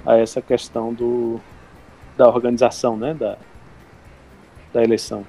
[0.05, 1.39] a essa questão do,
[2.17, 3.13] da organização, né?
[3.13, 3.37] Da,
[4.73, 5.25] da eleição.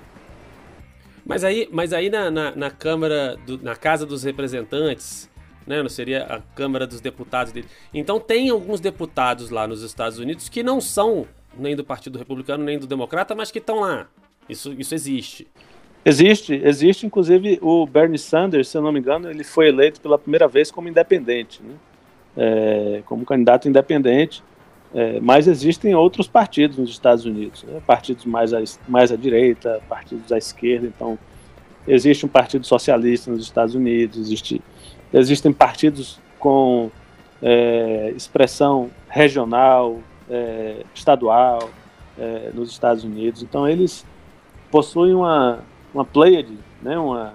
[1.25, 5.31] Mas aí, mas aí na, na, na Câmara, do, na Casa dos Representantes,
[5.67, 7.69] né, não seria a Câmara dos Deputados dele.
[7.93, 12.65] Então tem alguns deputados lá nos Estados Unidos que não são nem do Partido Republicano
[12.65, 14.09] nem do Democrata, mas que estão lá.
[14.49, 15.47] Isso, isso existe.
[16.09, 17.07] Existe, existe.
[17.07, 20.71] Inclusive o Bernie Sanders, se eu não me engano, ele foi eleito pela primeira vez
[20.71, 21.75] como independente, né?
[22.37, 24.43] é, como candidato independente.
[24.95, 27.79] É, mas existem outros partidos nos Estados Unidos, né?
[27.87, 30.87] partidos mais à, mais à direita, partidos à esquerda.
[30.87, 31.19] Então,
[31.87, 34.63] existe um partido socialista nos Estados Unidos, existe,
[35.13, 36.91] existem partidos com
[37.43, 39.99] é, expressão regional,
[40.31, 41.69] é, estadual
[42.19, 43.43] é, nos Estados Unidos.
[43.43, 44.07] Então, eles
[44.71, 45.59] possuem uma,
[45.93, 46.99] uma pleiade, né?
[46.99, 47.35] uma,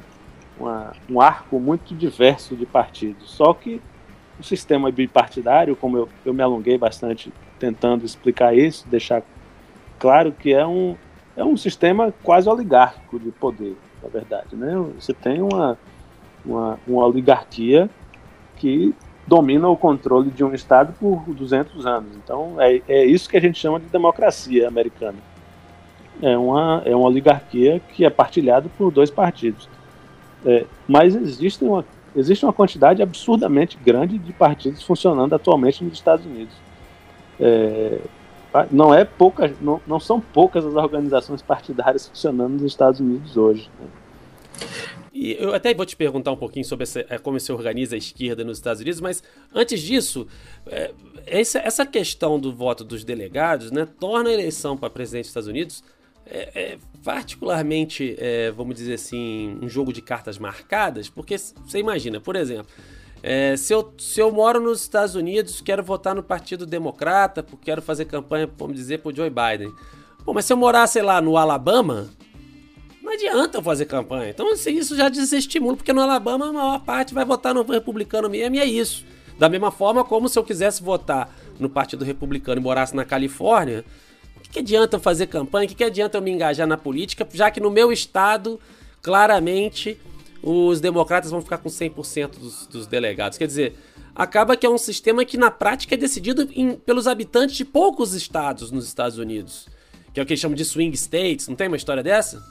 [0.60, 3.32] uma, um arco muito diverso de partidos.
[3.32, 3.82] Só que
[4.40, 9.24] o sistema bipartidário, como eu, eu me alonguei bastante tentando explicar isso, deixar
[10.00, 10.96] claro que é um,
[11.36, 14.56] é um sistema quase oligárquico de poder, na verdade.
[14.56, 14.76] Né?
[15.00, 15.78] Você tem uma,
[16.46, 17.90] uma, uma oligarquia
[18.58, 18.94] que
[19.26, 22.16] domina o controle de um Estado por 200 anos.
[22.16, 25.18] Então, é, é isso que a gente chama de democracia americana.
[26.22, 29.68] É uma, é uma oligarquia que é partilhada por dois partidos.
[30.46, 36.26] É, mas existe uma, existe uma quantidade absurdamente grande de partidos funcionando atualmente nos Estados
[36.26, 36.54] Unidos.
[37.40, 38.00] É,
[38.72, 43.70] não é pouca, não, não são poucas as organizações partidárias funcionando nos Estados Unidos hoje.
[43.80, 43.88] Né?
[45.14, 47.98] E eu até vou te perguntar um pouquinho sobre essa, é, como se organiza a
[47.98, 49.24] esquerda nos Estados Unidos, mas
[49.54, 50.28] antes disso,
[50.68, 50.92] é,
[51.26, 55.84] essa, questão do voto dos delegados né, torna a eleição para presidente dos Estados Unidos
[56.26, 62.20] é, é particularmente, é, vamos dizer assim, um jogo de cartas marcadas, porque você imagina,
[62.20, 62.72] por exemplo,
[63.22, 67.66] é, se, eu, se eu moro nos Estados Unidos, quero votar no Partido Democrata, porque
[67.66, 69.72] quero fazer campanha, vamos dizer, pro Joe Biden.
[70.26, 72.10] Bom, mas se eu morar, sei lá, no Alabama,
[73.02, 74.30] não adianta eu fazer campanha.
[74.30, 78.30] Então, assim, isso já desestimula, porque no Alabama a maior parte vai votar no republicano
[78.30, 79.06] mesmo, e é isso.
[79.40, 83.86] Da mesma forma como se eu quisesse votar no Partido Republicano e morasse na Califórnia,
[84.54, 85.66] que, adianta eu fazer campanha?
[85.66, 88.60] O que, que adianta eu me engajar na política, já que no meu estado,
[89.02, 90.00] claramente,
[90.42, 93.38] os democratas vão ficar com 100% dos, dos delegados.
[93.38, 93.76] Quer dizer,
[94.16, 98.14] acaba que é um sistema que na prática é decidido em, pelos habitantes de poucos
[98.14, 99.68] estados nos Estados Unidos.
[100.14, 101.48] Que é o que eles chamam de swing states.
[101.48, 102.44] Não tem uma história dessa?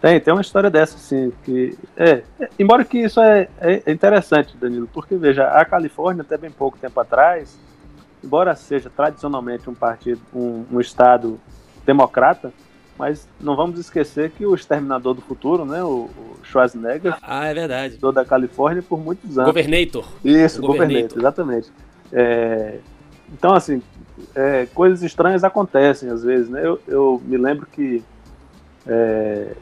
[0.00, 1.32] Tem, tem uma história dessa, sim.
[1.44, 6.36] Que, é, é embora que isso é, é, interessante, Danilo, porque veja, a Califórnia, até
[6.36, 7.58] bem pouco tempo atrás,
[8.22, 11.40] embora seja tradicionalmente um partido, um, um estado
[11.84, 12.52] democrata,
[12.98, 16.08] mas não vamos esquecer que o Exterminador do Futuro, né, o,
[16.44, 19.50] Schwarzenegger, ah, é verdade, da Califórnia por muitos anos.
[19.50, 20.04] Governator.
[20.24, 21.70] Isso, o Governator, exatamente.
[22.12, 22.78] É,
[23.32, 23.82] então, assim,
[24.34, 26.60] é, coisas estranhas acontecem às vezes, né?
[26.64, 28.02] Eu, eu me lembro que,
[28.86, 29.52] é,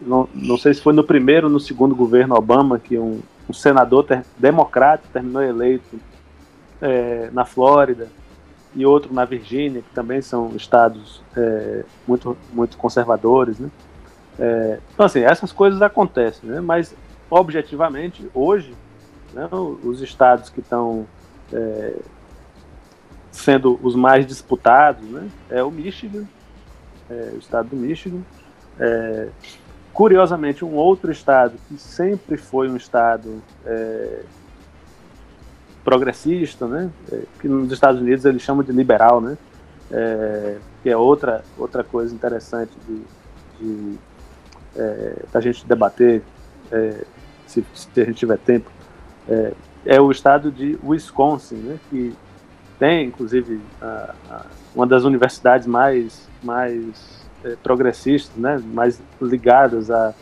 [0.00, 3.52] não, não sei se foi no primeiro ou no segundo governo Obama, que um, um
[3.52, 5.98] senador ter, democrata terminou eleito
[6.80, 8.08] é, na Flórida
[8.74, 13.70] e outro na Virgínia, que também são estados é, muito, muito conservadores, né?
[14.38, 16.60] É, então, assim, essas coisas acontecem, né?
[16.60, 16.94] Mas,
[17.30, 18.74] objetivamente, hoje,
[19.32, 21.06] né, os estados que estão
[21.52, 21.94] é,
[23.30, 26.24] sendo os mais disputados, né, é o Michigan,
[27.08, 28.20] é, o estado do Michigan.
[28.78, 29.28] É,
[29.92, 34.22] curiosamente, um outro estado que sempre foi um estado é,
[35.86, 39.38] progressista, né, é, que nos Estados Unidos eles chamam de liberal, né,
[39.92, 43.02] é, que é outra, outra coisa interessante de,
[43.60, 43.98] de
[44.76, 46.22] é, da gente debater,
[47.46, 48.68] se, se, a gente tiver tempo,
[49.86, 52.12] é o estado de Wisconsin, né, que
[52.80, 60.12] tem, inclusive, a, a, uma das universidades mais, mais é, progressistas, né, mais ligadas a,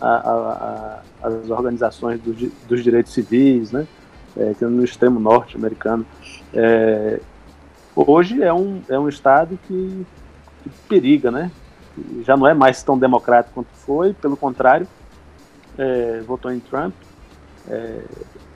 [0.00, 2.34] a, as organizações do,
[2.68, 3.86] dos direitos civis, né,
[4.38, 6.06] é, é no extremo norte americano.
[6.54, 7.20] É,
[7.94, 10.06] hoje é um, é um estado que,
[10.62, 11.50] que periga, né,
[12.24, 14.86] já não é mais tão democrático quanto foi, pelo contrário,
[15.76, 16.94] é, votou em Trump,
[17.68, 18.02] é,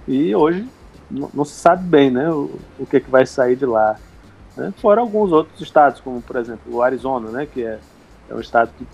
[0.06, 0.66] e hoje
[1.10, 3.96] não, se sabe bem né, o, o que, que vai sair de lá.
[4.56, 4.72] Né?
[4.78, 7.78] Fora alguns outros estados, como por exemplo o Arizona, né, que é,
[8.30, 8.86] é um estado que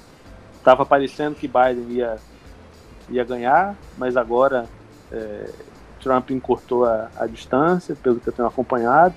[0.57, 2.17] estava parecendo que Biden ia,
[3.09, 4.67] ia ganhar, mas agora
[5.13, 5.51] é,
[5.99, 9.15] Trump encurtou a, a, distância, pelo que eu tenho acompanhado.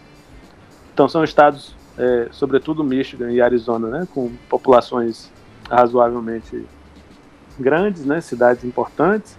[0.94, 5.32] Então são estados, é, sobretudo Michigan e Arizona, né, com populações
[5.70, 6.65] razoavelmente
[7.60, 9.38] grandes, né, cidades importantes,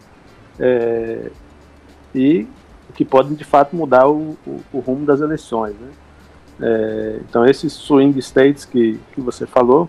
[0.59, 1.31] é,
[2.15, 2.47] e
[2.95, 5.75] que podem de fato mudar o, o, o rumo das eleições.
[5.75, 5.91] Né?
[6.61, 9.89] É, então, esses swing states que, que você falou,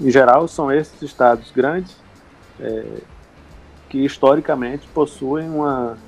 [0.00, 1.96] em geral, são esses estados grandes
[2.58, 2.84] é,
[3.88, 5.98] que historicamente possuem uma, uma,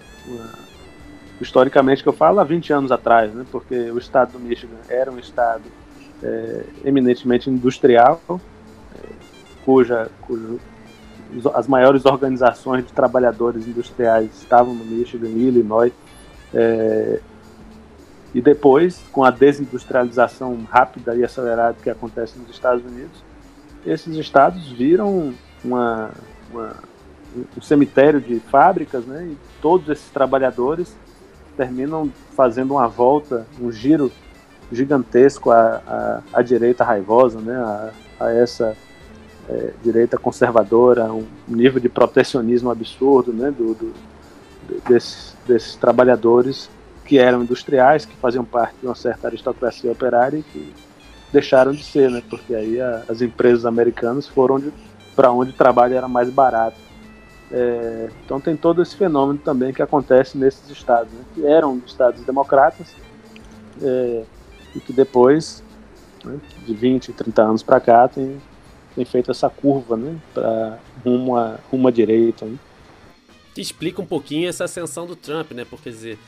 [1.41, 3.45] Historicamente, que eu falo há 20 anos atrás, né?
[3.51, 5.65] porque o estado do Michigan era um estado
[6.23, 9.09] é, eminentemente industrial, é,
[9.65, 10.61] cuja, cujo
[11.55, 15.93] as maiores organizações de trabalhadores industriais estavam no Michigan e Illinois.
[16.55, 17.21] É,
[18.35, 23.23] e depois, com a desindustrialização rápida e acelerada que acontece nos Estados Unidos,
[23.85, 26.11] esses estados viram uma,
[26.51, 26.77] uma,
[27.57, 29.29] um cemitério de fábricas, né?
[29.31, 30.95] E todos esses trabalhadores
[31.57, 34.11] terminam fazendo uma volta, um giro
[34.71, 37.55] gigantesco à, à, à direita raivosa, né?
[37.55, 37.90] A,
[38.21, 38.77] a essa
[39.49, 43.92] é, direita conservadora, um nível de protecionismo absurdo né, do, do
[44.88, 46.71] desses, desses, trabalhadores
[47.05, 50.73] que eram industriais, que faziam parte de uma certa aristocracia operária e que
[51.33, 54.62] deixaram de ser, né, porque aí a, as empresas americanas foram
[55.16, 56.77] para onde o trabalho era mais barato.
[57.53, 62.23] É, então tem todo esse fenômeno também que acontece nesses estados, né, que eram estados
[62.23, 62.95] democratas
[63.83, 64.25] é,
[64.75, 65.62] e que depois,
[66.25, 68.41] né, de 20, 30 anos para cá, tem
[68.95, 72.45] tem feito essa curva, né, para rumo à, rumo à direita.
[72.45, 72.57] Né.
[73.55, 75.67] Que explica um pouquinho essa ascensão do Trump, né?
[75.69, 76.19] Porque dizer,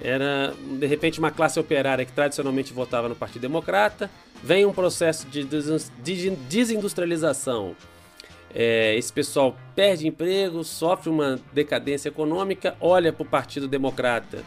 [0.00, 4.10] era de repente uma classe operária que tradicionalmente votava no Partido Democrata,
[4.42, 5.44] vem um processo de
[6.48, 7.76] desindustrialização.
[8.54, 14.44] É, esse pessoal perde emprego, sofre uma decadência econômica, olha para o Partido Democrata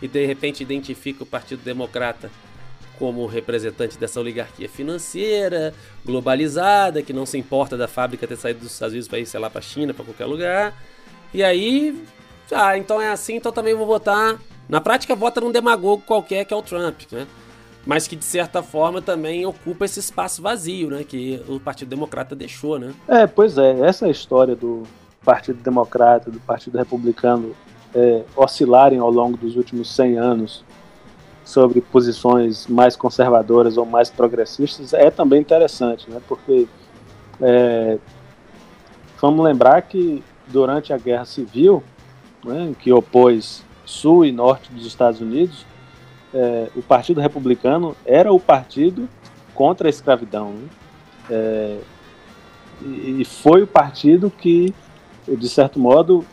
[0.00, 2.30] e de repente identifica o Partido Democrata
[2.98, 8.72] como representante dessa oligarquia financeira, globalizada, que não se importa da fábrica ter saído dos
[8.72, 10.74] Estados Unidos para ir, sei lá, para a China, para qualquer lugar.
[11.34, 12.00] E aí,
[12.52, 14.38] ah, então é assim, então também vou votar.
[14.68, 17.26] Na prática, vota num demagogo qualquer que é o Trump, né?
[17.84, 21.04] Mas que de certa forma também ocupa esse espaço vazio, né?
[21.04, 22.94] Que o Partido Democrata deixou, né?
[23.08, 23.80] É, pois é.
[23.80, 24.84] Essa é a história do
[25.24, 27.54] Partido Democrata, do Partido Republicano
[27.94, 30.64] é, oscilarem ao longo dos últimos 100 anos
[31.44, 36.20] sobre posições mais conservadoras ou mais progressistas é também interessante, né?
[36.28, 36.68] Porque
[37.40, 37.98] é,
[39.20, 41.82] vamos lembrar que durante a Guerra Civil,
[42.44, 45.66] né, que opôs sul e norte dos Estados Unidos,
[46.34, 49.08] é, o Partido Republicano era o partido
[49.54, 50.52] contra a escravidão.
[50.52, 50.68] Né?
[51.30, 51.78] É,
[52.84, 54.74] e foi o partido que,
[55.28, 56.24] de certo modo,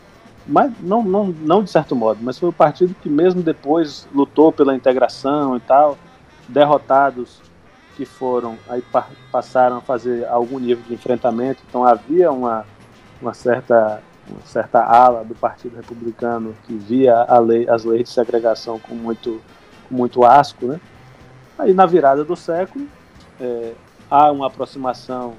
[0.46, 4.50] mas não, não, não de certo modo, mas foi o partido que mesmo depois lutou
[4.50, 5.96] pela integração e tal,
[6.48, 7.40] derrotados
[7.96, 8.82] que foram, aí
[9.30, 12.64] passaram a fazer algum nível de enfrentamento, então havia uma,
[13.20, 18.78] uma certa uma certa ala do Partido Republicano que via lei, as leis de segregação
[18.78, 19.40] com muito,
[19.90, 20.80] muito asco, né?
[21.58, 22.86] Aí na virada do século
[23.40, 23.72] é,
[24.10, 25.34] há uma aproximação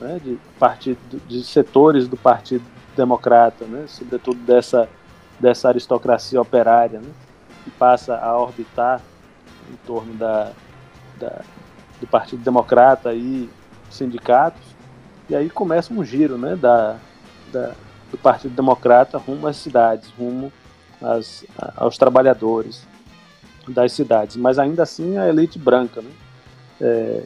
[0.00, 2.64] né, de partido, de setores do Partido
[2.96, 4.88] Democrata, né, sobretudo dessa
[5.40, 7.10] dessa aristocracia operária, né,
[7.64, 9.00] que passa a orbitar
[9.72, 10.52] em torno da,
[11.18, 11.40] da,
[12.00, 13.50] do Partido Democrata e
[13.90, 14.62] sindicatos,
[15.28, 16.96] e aí começa um giro né, da,
[17.52, 17.72] da,
[18.10, 20.52] do Partido Democrata rumo às cidades, rumo
[21.00, 21.44] às,
[21.76, 22.86] aos trabalhadores
[23.68, 26.00] das cidades, mas ainda assim a elite branca.
[26.00, 26.10] Né?
[26.80, 27.22] É,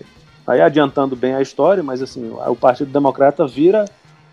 [0.46, 3.84] aí adiantando bem a história, mas assim, o Partido Democrata vira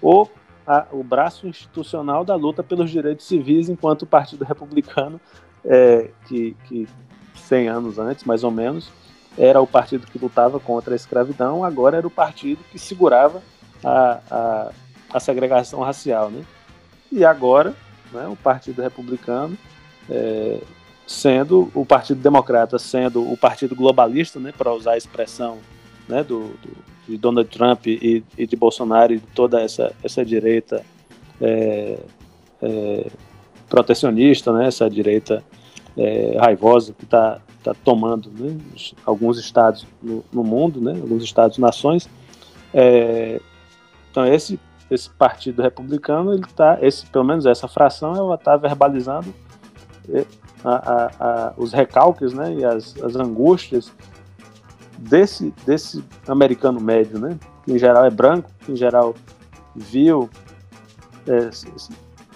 [0.01, 0.27] o,
[0.67, 5.19] a, o braço institucional da luta pelos direitos civis, enquanto o Partido Republicano,
[5.65, 6.87] é, que, que
[7.35, 8.89] 100 anos antes, mais ou menos,
[9.37, 13.41] era o partido que lutava contra a escravidão, agora era o partido que segurava
[13.83, 14.71] a, a,
[15.13, 16.29] a segregação racial.
[16.29, 16.43] Né?
[17.11, 17.73] E agora,
[18.11, 19.57] né, o Partido Republicano,
[20.09, 20.59] é,
[21.05, 25.59] sendo o Partido Democrata, sendo o partido globalista, né, para usar a expressão
[26.07, 26.77] né, do, do,
[27.07, 30.83] de Donald Trump e, e, de Bolsonaro e de toda essa, essa direita
[31.41, 31.99] é,
[32.61, 33.07] é,
[33.69, 35.43] protecionista, né, essa direita
[35.97, 38.57] é, raivosa que está tá tomando né,
[39.05, 42.09] alguns estados no, no, mundo, né, alguns estados-nações.
[42.73, 43.39] É,
[44.09, 44.59] então esse
[44.91, 49.33] esse partido republicano ele tá esse pelo menos essa fração ela está verbalizando
[50.09, 50.25] é,
[50.63, 53.91] a, a, a, os recalques né, e as, as angústias
[54.97, 59.15] desse, desse americano médio, né, que em geral é branco, que em geral
[59.75, 60.29] viu
[61.27, 61.49] é,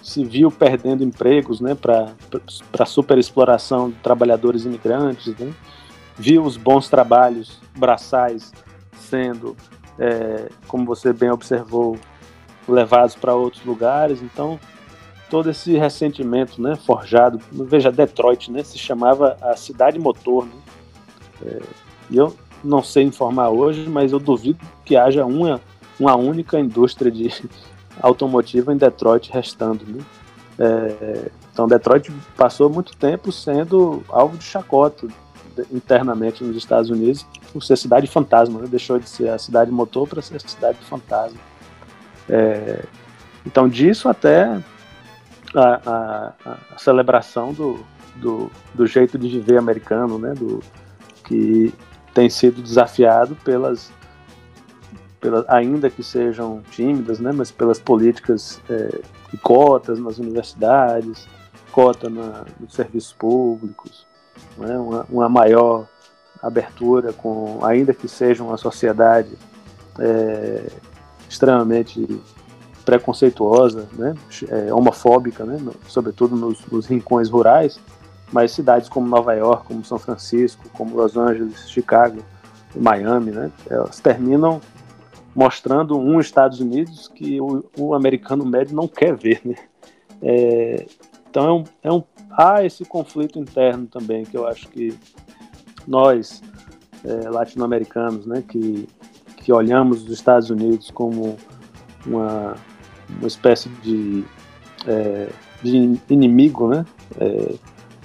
[0.08, 2.14] se viu perdendo empregos né, para
[2.78, 5.52] a superexploração de trabalhadores imigrantes, né?
[6.16, 8.52] viu os bons trabalhos braçais
[8.98, 9.54] sendo,
[9.98, 11.98] é, como você bem observou,
[12.66, 14.22] levados para outros lugares.
[14.22, 14.58] Então,
[15.30, 20.46] todo esse ressentimento né, forjado, veja, Detroit né, se chamava a cidade motor.
[20.46, 20.52] Né?
[21.46, 21.62] É,
[22.10, 25.60] e eu não sei informar hoje, mas eu duvido que haja uma,
[25.98, 27.32] uma única indústria de
[28.00, 29.84] automotiva em Detroit restando.
[29.86, 30.00] Né?
[30.58, 35.06] É, então, Detroit passou muito tempo sendo alvo de chacota
[35.72, 38.68] internamente nos Estados Unidos por ser cidade fantasma, né?
[38.68, 41.38] deixou de ser a cidade motor para ser a cidade fantasma.
[42.28, 42.84] É,
[43.44, 44.62] então, disso até
[45.54, 45.80] a,
[46.44, 47.84] a, a celebração do,
[48.16, 50.34] do, do, jeito de viver americano, né?
[50.34, 50.60] do,
[51.24, 51.72] que
[52.14, 53.90] tem sido desafiado pelas
[55.20, 61.26] pelas, ainda que sejam tímidas, né, mas pelas políticas é, de cotas nas universidades,
[61.72, 64.06] cota na, nos serviços públicos,
[64.56, 65.86] né, uma, uma, maior
[66.42, 69.36] abertura, com, ainda que seja uma sociedade
[69.98, 70.70] é,
[71.28, 72.20] extremamente
[72.88, 74.14] preconceituosa, né,
[74.48, 77.78] é, homofóbica, né, no, sobretudo nos, nos rincões rurais,
[78.32, 82.22] mas cidades como Nova York, como São Francisco, como Los Angeles, Chicago,
[82.74, 84.58] Miami, né, elas terminam
[85.34, 89.54] mostrando um Estados Unidos que o, o americano médio não quer ver, né?
[90.22, 90.86] É,
[91.28, 94.98] então é um, é um, há esse conflito interno também que eu acho que
[95.86, 96.42] nós
[97.04, 98.88] é, latino-americanos, né, que,
[99.36, 101.36] que olhamos os Estados Unidos como
[102.06, 102.56] uma,
[103.08, 104.24] uma espécie de,
[104.86, 105.28] é,
[105.62, 106.84] de inimigo, né,
[107.18, 107.54] é,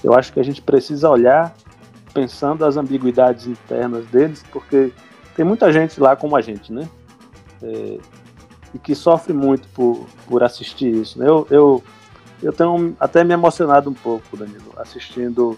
[0.03, 1.53] eu acho que a gente precisa olhar
[2.13, 4.91] pensando as ambiguidades internas deles, porque
[5.35, 6.87] tem muita gente lá como a gente, né?
[7.63, 7.97] é,
[8.73, 11.17] e que sofre muito por, por assistir isso.
[11.17, 11.27] Né?
[11.27, 11.83] Eu, eu,
[12.41, 15.57] eu tenho até me emocionado um pouco, Danilo, assistindo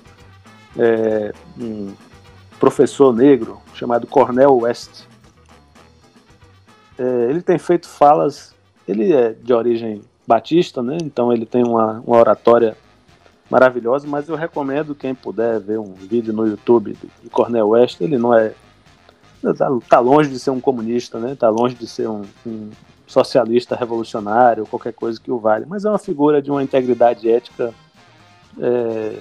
[0.77, 1.93] é, um
[2.59, 5.05] professor negro chamado Cornel West.
[6.97, 8.54] É, ele tem feito falas,
[8.87, 10.97] ele é de origem batista, né?
[11.01, 12.75] então ele tem uma, uma oratória
[13.49, 18.01] maravilhosa, mas eu recomendo quem puder ver um vídeo no YouTube de Cornel West.
[18.01, 18.53] Ele não é
[19.53, 21.35] tá, tá longe de ser um comunista, né?
[21.35, 22.71] Tá longe de ser um, um
[23.05, 27.73] socialista revolucionário, qualquer coisa que o vale, mas é uma figura de uma integridade ética
[28.59, 29.19] é,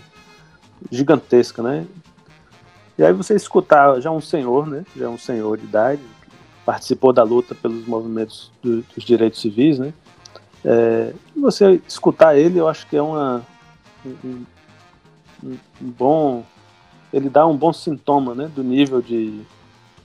[0.91, 1.87] gigantesca, né?
[2.97, 4.85] E aí você escutar já um senhor, né?
[4.97, 6.03] Já um senhor de idade,
[6.65, 9.93] participou da luta pelos movimentos do, dos direitos civis, né?
[10.65, 13.43] É, você escutar ele, eu acho que é uma
[14.05, 14.45] um,
[15.43, 16.45] um, bom,
[17.13, 18.51] ele dá um bom sintoma, né?
[18.55, 19.45] Do nível de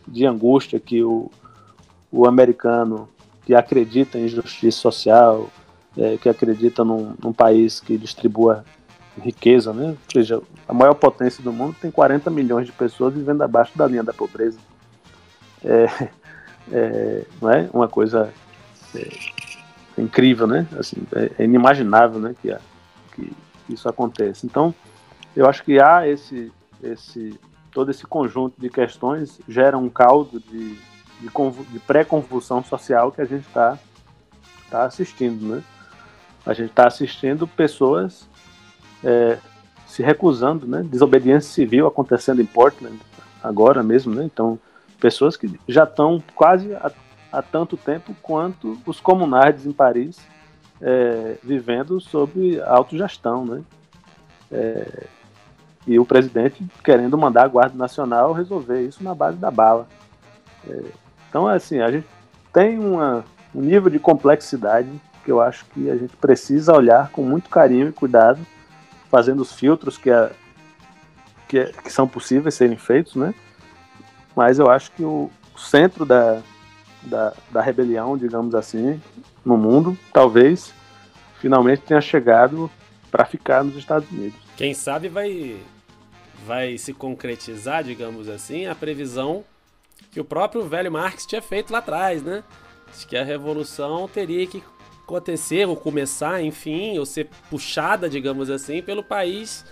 [0.10, 1.32] de angústia que o,
[2.12, 3.08] o americano
[3.46, 5.50] que acredita em justiça social,
[5.98, 8.64] é, que acredita num, num, país que distribua
[9.22, 9.90] riqueza, né?
[9.90, 13.88] Ou seja, a maior potência do mundo tem 40 milhões de pessoas vivendo abaixo da
[13.88, 14.58] linha da pobreza.
[15.64, 16.10] É,
[16.72, 18.34] é, não é uma coisa
[18.96, 19.10] é,
[19.98, 20.68] incrível, né?
[20.78, 22.36] Assim, é, é inimaginável, né?
[22.42, 22.56] Que,
[23.16, 23.34] que
[23.70, 24.46] isso aconteça.
[24.46, 24.74] Então,
[25.36, 26.52] eu acho que há esse
[26.82, 27.38] esse
[27.72, 30.76] todo esse conjunto de questões gera um caldo de,
[31.20, 31.30] de,
[31.72, 33.78] de pré-convulsão social que a gente está
[34.70, 35.64] tá assistindo, né?
[36.46, 38.28] A gente está assistindo pessoas
[39.04, 39.38] é,
[39.86, 40.84] se recusando, né?
[40.84, 43.00] Desobediência civil acontecendo em Portland
[43.44, 44.24] agora mesmo, né?
[44.24, 44.60] Então,
[45.00, 46.74] pessoas que já estão quase
[47.32, 50.20] há, tanto tempo quanto os comunardes em Paris
[50.82, 53.62] é, vivendo sob autogestão, né?
[54.52, 55.06] É,
[55.88, 59.88] e o presidente querendo mandar a Guarda Nacional resolver isso na base da bala.
[60.68, 60.84] É,
[61.30, 62.08] então, assim, a gente
[62.52, 63.24] tem uma,
[63.54, 64.90] um nível de complexidade
[65.24, 68.40] que eu acho que a gente precisa olhar com muito carinho e cuidado,
[69.10, 70.32] fazendo os filtros que, a,
[71.48, 73.34] que, é, que são possíveis serem feitos, né?
[74.40, 76.42] Mas eu acho que o centro da,
[77.02, 78.98] da, da rebelião, digamos assim,
[79.44, 80.74] no mundo, talvez
[81.42, 82.72] finalmente tenha chegado
[83.12, 84.40] para ficar nos Estados Unidos.
[84.56, 85.58] Quem sabe vai
[86.46, 89.44] vai se concretizar, digamos assim, a previsão
[90.10, 92.42] que o próprio velho Marx tinha feito lá atrás, né?
[92.98, 94.64] De que a revolução teria que
[95.04, 99.66] acontecer ou começar, enfim, ou ser puxada, digamos assim, pelo país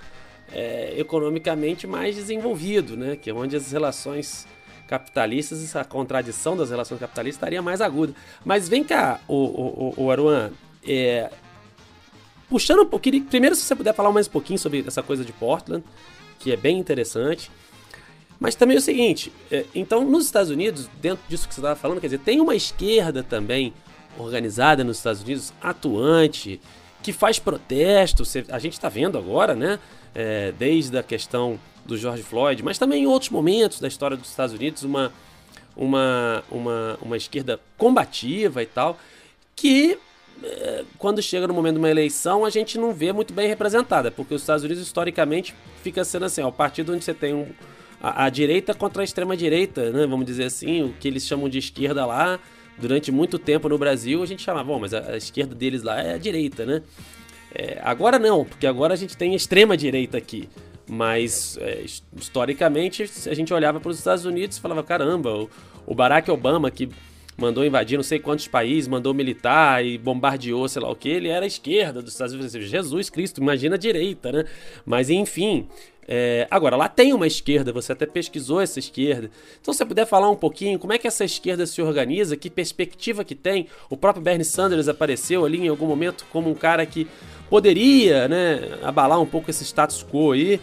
[0.52, 3.16] é, economicamente mais desenvolvido, né?
[3.16, 4.46] Que é onde as relações
[4.88, 8.14] capitalistas, a contradição das relações capitalistas estaria mais aguda.
[8.44, 10.52] Mas vem cá, o, o, o Aruan,
[10.86, 11.30] é,
[12.50, 15.34] puxando um pouquinho, primeiro se você puder falar mais um pouquinho sobre essa coisa de
[15.34, 15.84] Portland,
[16.40, 17.52] que é bem interessante.
[18.40, 21.76] Mas também é o seguinte, é, então nos Estados Unidos, dentro disso que você estava
[21.76, 23.74] falando, quer dizer, tem uma esquerda também
[24.18, 26.62] organizada nos Estados Unidos, atuante,
[27.02, 29.80] que faz protestos, a gente está vendo agora, né?
[30.14, 34.30] É, desde a questão do George Floyd, mas também em outros momentos da história dos
[34.30, 35.12] Estados Unidos, uma,
[35.76, 39.00] uma, uma, uma esquerda combativa e tal,
[39.56, 39.98] que
[40.44, 44.12] é, quando chega no momento de uma eleição, a gente não vê muito bem representada,
[44.12, 47.48] porque os Estados Unidos, historicamente, fica sendo assim, ó, o partido onde você tem um,
[48.02, 51.58] a, a direita contra a extrema-direita, né, vamos dizer assim, o que eles chamam de
[51.58, 52.40] esquerda lá,
[52.78, 56.00] durante muito tempo no Brasil, a gente chamava, bom, mas a, a esquerda deles lá
[56.00, 56.84] é a direita, né?
[57.54, 60.48] É, agora não, porque agora a gente tem extrema-direita aqui.
[60.90, 61.84] Mas, é,
[62.16, 65.50] historicamente, a gente olhava para os Estados Unidos e falava: caramba, o,
[65.86, 66.90] o Barack Obama, que
[67.38, 71.28] mandou invadir não sei quantos países, mandou militar e bombardeou, sei lá o que, ele
[71.28, 72.52] era a esquerda dos Estados Unidos.
[72.52, 74.46] Jesus Cristo, imagina a direita, né?
[74.86, 75.68] Mas enfim.
[76.10, 79.30] É, agora, lá tem uma esquerda, você até pesquisou essa esquerda.
[79.60, 82.50] Então, se você puder falar um pouquinho como é que essa esquerda se organiza, que
[82.50, 83.68] perspectiva que tem.
[83.90, 87.06] O próprio Bernie Sanders apareceu ali em algum momento como um cara que
[87.50, 90.62] poderia né, abalar um pouco esse status quo aí.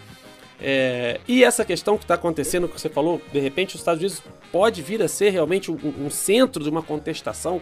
[0.66, 4.22] É, e essa questão que está acontecendo, que você falou, de repente os Estados Unidos
[4.50, 7.60] pode vir a ser realmente um, um centro de uma contestação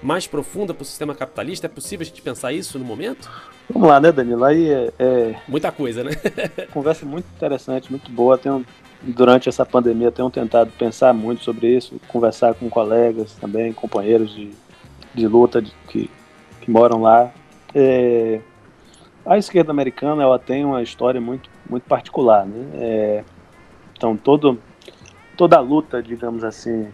[0.00, 1.66] mais profunda para o sistema capitalista?
[1.66, 3.28] É possível a gente pensar isso no momento?
[3.68, 4.44] Vamos lá, né, Danilo?
[4.44, 4.92] Aí é.
[5.00, 5.34] é...
[5.48, 6.12] Muita coisa, né?
[6.72, 8.38] Conversa muito interessante, muito boa.
[8.38, 8.64] Tenho,
[9.02, 14.52] durante essa pandemia, tenho tentado pensar muito sobre isso, conversar com colegas também, companheiros de,
[15.12, 16.08] de luta de, que,
[16.60, 17.32] que moram lá.
[17.74, 18.38] É,
[19.26, 22.46] a esquerda americana ela tem uma história muito, muito particular.
[22.46, 22.70] Né?
[22.74, 23.24] É,
[23.96, 24.60] então, todo,
[25.36, 26.88] toda a luta, digamos assim,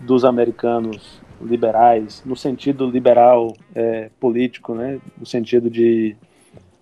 [0.00, 5.00] dos americanos liberais, no sentido liberal é, político, né?
[5.18, 6.16] no sentido de.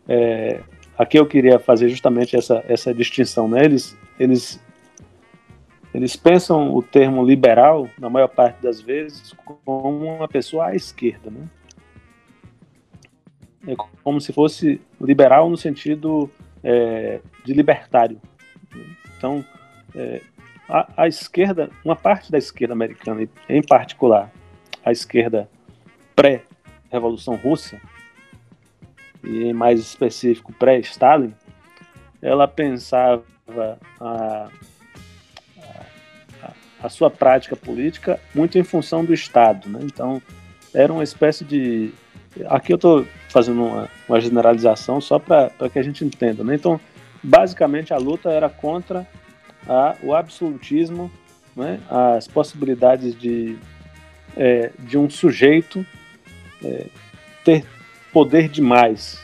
[0.09, 0.61] É,
[0.97, 3.49] aqui eu queria fazer justamente essa, essa distinção.
[3.49, 3.64] Né?
[3.64, 4.61] Eles, eles,
[5.93, 11.30] eles pensam o termo liberal, na maior parte das vezes, como uma pessoa à esquerda.
[11.30, 11.47] Né?
[13.67, 16.31] É como se fosse liberal no sentido
[16.62, 18.21] é, de libertário.
[19.17, 19.45] Então,
[19.95, 20.21] é,
[20.69, 24.31] a, a, esquerda, uma parte da esquerda americana, em particular
[24.85, 25.49] a esquerda
[26.15, 27.81] pré-revolução russa,
[29.25, 31.35] e mais específico pré-Stalin,
[32.21, 33.25] ela pensava
[34.01, 34.49] a,
[36.43, 36.53] a,
[36.83, 39.69] a, sua prática política muito em função do Estado.
[39.69, 39.81] Né?
[39.83, 40.21] Então,
[40.73, 41.93] era uma espécie de.
[42.47, 46.45] Aqui eu estou fazendo uma, uma generalização só para que a gente entenda.
[46.45, 46.55] Né?
[46.55, 46.80] Então,
[47.20, 49.05] basicamente, a luta era contra
[49.68, 51.11] a, o absolutismo,
[51.57, 51.80] né?
[51.91, 53.59] as possibilidades de,
[54.37, 55.85] é, de um sujeito
[56.64, 56.87] é,
[57.45, 57.66] ter
[58.12, 59.20] poder demais.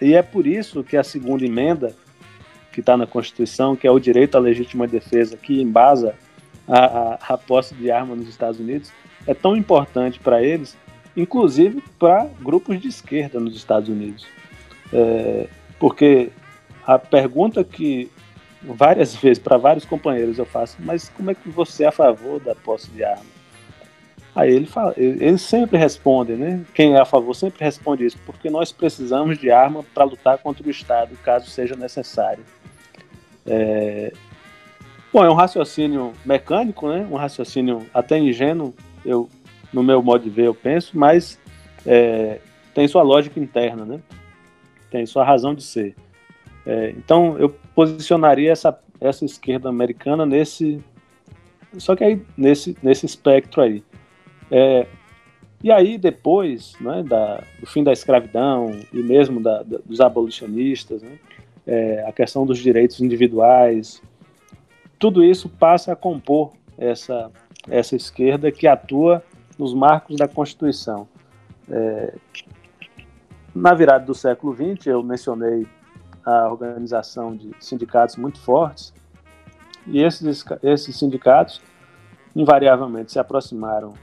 [0.00, 1.96] E é por isso que a segunda emenda,
[2.70, 6.14] que está na Constituição, que é o direito à legítima defesa, que embasa
[6.68, 8.92] a, a, a posse de arma nos Estados Unidos,
[9.26, 10.76] é tão importante para eles,
[11.16, 14.26] inclusive para grupos de esquerda nos Estados Unidos.
[14.92, 15.48] É,
[15.78, 16.30] porque
[16.86, 18.10] a pergunta que
[18.62, 22.40] várias vezes para vários companheiros eu faço, mas como é que você é a favor
[22.40, 23.36] da posse de arma?
[24.34, 26.62] Aí ele fala, eles sempre respondem, né?
[26.74, 30.66] Quem é a favor sempre responde isso, porque nós precisamos de arma para lutar contra
[30.66, 32.44] o Estado, caso seja necessário.
[33.46, 34.12] É...
[35.10, 37.08] Bom, é um raciocínio mecânico, né?
[37.10, 38.74] um raciocínio até ingênuo,
[39.06, 39.26] eu,
[39.76, 41.38] no meu modo de ver, eu penso, mas
[41.84, 42.40] é,
[42.74, 44.00] tem sua lógica interna, né?
[44.90, 45.94] tem sua razão de ser.
[46.64, 50.82] É, então, eu posicionaria essa, essa esquerda americana nesse.
[51.76, 53.84] Só que aí, nesse, nesse espectro aí.
[54.50, 54.86] É,
[55.62, 61.02] e aí, depois né, da, do fim da escravidão e mesmo da, da, dos abolicionistas,
[61.02, 61.18] né,
[61.66, 64.00] é, a questão dos direitos individuais,
[64.98, 67.30] tudo isso passa a compor essa,
[67.68, 69.22] essa esquerda que atua
[69.58, 71.08] nos marcos da Constituição.
[71.68, 72.14] É,
[73.54, 75.66] na virada do século XX, eu mencionei
[76.24, 78.92] a organização de sindicatos muito fortes,
[79.86, 81.62] e esses, esses sindicatos
[82.34, 83.94] invariavelmente se aproximaram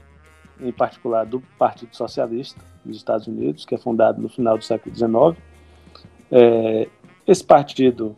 [0.60, 4.94] em particular do Partido Socialista dos Estados Unidos, que é fundado no final do século
[4.94, 5.42] XIX.
[6.30, 6.88] É,
[7.26, 8.16] esse partido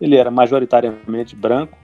[0.00, 1.76] ele era majoritariamente branco,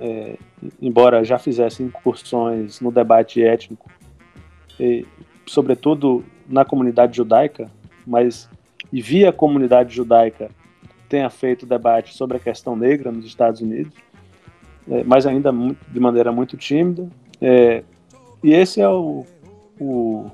[0.00, 0.36] é,
[0.80, 3.90] embora já fizesse incursões no debate étnico,
[4.78, 5.06] e,
[5.46, 7.70] sobretudo na comunidade judaica,
[8.06, 8.48] mas
[8.92, 10.50] e via a comunidade judaica
[11.08, 13.94] tenha feito debate sobre a questão negra nos Estados Unidos,
[14.90, 15.52] é, mas ainda
[15.88, 17.08] de maneira muito tímida.
[17.40, 17.84] É,
[18.42, 19.24] e esse é o,
[19.80, 20.30] o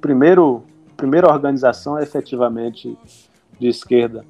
[0.00, 0.62] primeiro
[0.96, 2.96] primeira organização efetivamente
[3.58, 4.24] de esquerda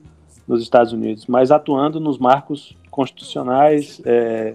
[0.46, 4.54] nos Estados Unidos, mas atuando nos marcos constitucionais é,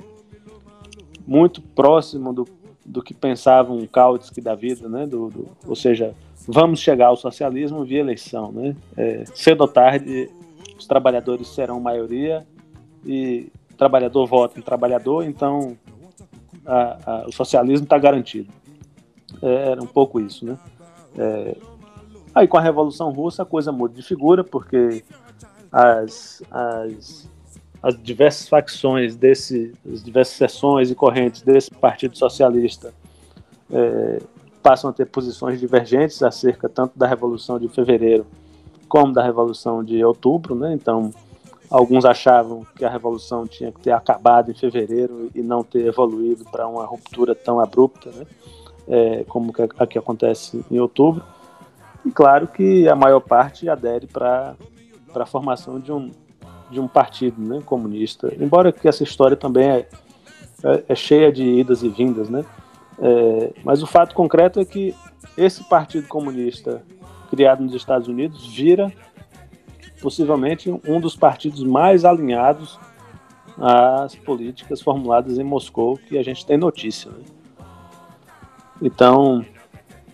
[1.28, 2.46] muito próximo do,
[2.86, 5.08] do que pensava um Kautsky da vida, né?
[5.08, 6.14] Do, do, ou seja,
[6.48, 8.76] vamos chegar ao socialismo via eleição, né?
[8.96, 10.30] É, cedo ou tarde,
[10.78, 12.46] os trabalhadores serão maioria
[13.04, 15.76] e trabalhador vota em trabalhador, então
[16.66, 18.52] a, a, o socialismo está garantido.
[19.42, 20.58] É, era um pouco isso, né?
[21.18, 21.58] É,
[22.34, 25.04] aí com a Revolução Russa a coisa muda de figura, porque
[25.72, 27.30] as, as,
[27.86, 32.94] as diversas facções desse, as diversas seções e correntes desse Partido Socialista
[33.72, 34.20] é,
[34.64, 38.26] passam a ter posições divergentes acerca tanto da Revolução de Fevereiro
[38.90, 40.74] como da Revolução de Outubro, né?
[40.74, 41.12] Então
[41.70, 46.46] Alguns achavam que a revolução tinha que ter acabado em fevereiro e não ter evoluído
[46.46, 48.26] para uma ruptura tão abrupta, né?
[48.88, 51.24] É, como que, a que acontece em outubro.
[52.06, 54.56] E claro que a maior parte adere para
[55.16, 56.12] a formação de um,
[56.70, 59.88] de um partido né, comunista, embora que essa história também é,
[60.64, 62.44] é, é cheia de idas e vindas, né?
[62.98, 64.96] É, mas o fato concreto é que
[65.38, 66.82] esse partido comunista
[67.30, 68.92] criado nos Estados Unidos vira
[70.02, 72.80] possivelmente um dos partidos mais alinhados
[73.58, 77.12] às políticas formuladas em Moscou que a gente tem notícia.
[77.12, 77.24] Né?
[78.82, 79.46] Então,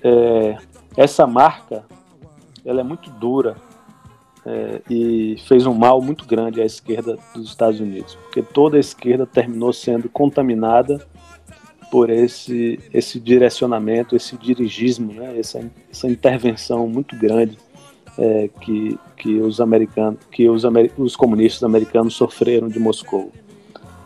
[0.04, 0.58] é,
[0.96, 1.84] essa marca
[2.66, 3.56] ela é muito dura
[4.46, 8.80] é, e fez um mal muito grande à esquerda dos Estados Unidos, porque toda a
[8.80, 11.06] esquerda terminou sendo contaminada
[11.92, 15.38] por esse, esse direcionamento, esse dirigismo, né?
[15.38, 15.60] essa,
[15.92, 17.58] essa intervenção muito grande
[18.18, 23.32] é, que, que os americanos, que os, amer, os comunistas americanos sofreram de Moscou,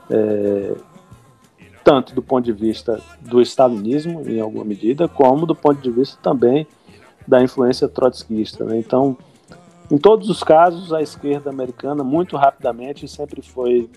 [0.10, 0.74] é,
[1.84, 6.18] tanto do ponto de vista do stalinismo, em alguma medida, como do ponto de vista
[6.22, 6.68] também
[7.28, 8.64] da influência trotskista.
[8.66, 8.80] Né?
[8.80, 9.16] Então,
[9.92, 13.90] em todos os casos, a esquerda americana muito rapidamente sempre foi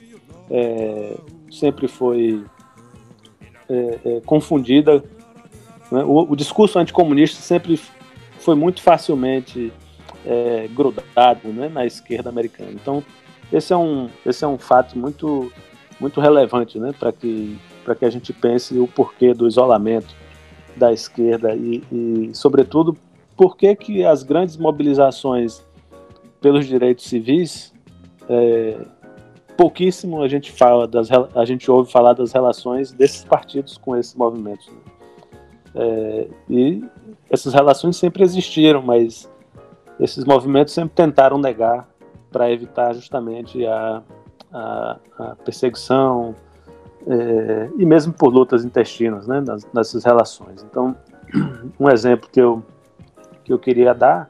[0.50, 1.16] é,
[1.50, 2.44] sempre foi
[3.68, 5.02] é, é, confundida.
[5.90, 6.02] Né?
[6.04, 7.78] O, o, discurso anticomunista sempre
[8.38, 9.72] foi muito facilmente
[10.26, 12.70] é, grudado né, na esquerda americana.
[12.72, 13.02] Então,
[13.52, 15.52] esse é um, esse é um fato muito,
[15.98, 17.58] muito relevante né, para que,
[17.98, 20.14] que a gente pense o porquê do isolamento
[20.76, 22.96] da esquerda e, e sobretudo,
[23.36, 25.62] por que, que as grandes mobilizações
[26.40, 27.72] pelos direitos civis,
[28.28, 28.78] é,
[29.56, 34.14] pouquíssimo a gente fala das, a gente ouve falar das relações desses partidos com esses
[34.14, 34.68] movimentos.
[34.68, 34.78] Né?
[35.74, 36.84] É, e
[37.30, 39.30] essas relações sempre existiram, mas
[40.00, 41.88] esses movimentos sempre tentaram negar
[42.30, 44.02] para evitar justamente a,
[44.52, 46.34] a, a perseguição
[47.06, 50.62] é, e mesmo por lutas intestinas né, nessas relações.
[50.62, 50.96] Então,
[51.78, 52.62] um exemplo que eu,
[53.44, 54.28] que eu queria dar,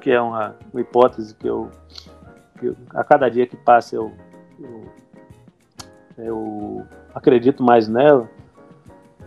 [0.00, 1.70] que é uma, uma hipótese que eu,
[2.58, 4.12] que eu, a cada dia que passa eu,
[4.58, 4.84] eu,
[6.18, 8.28] eu acredito mais nela,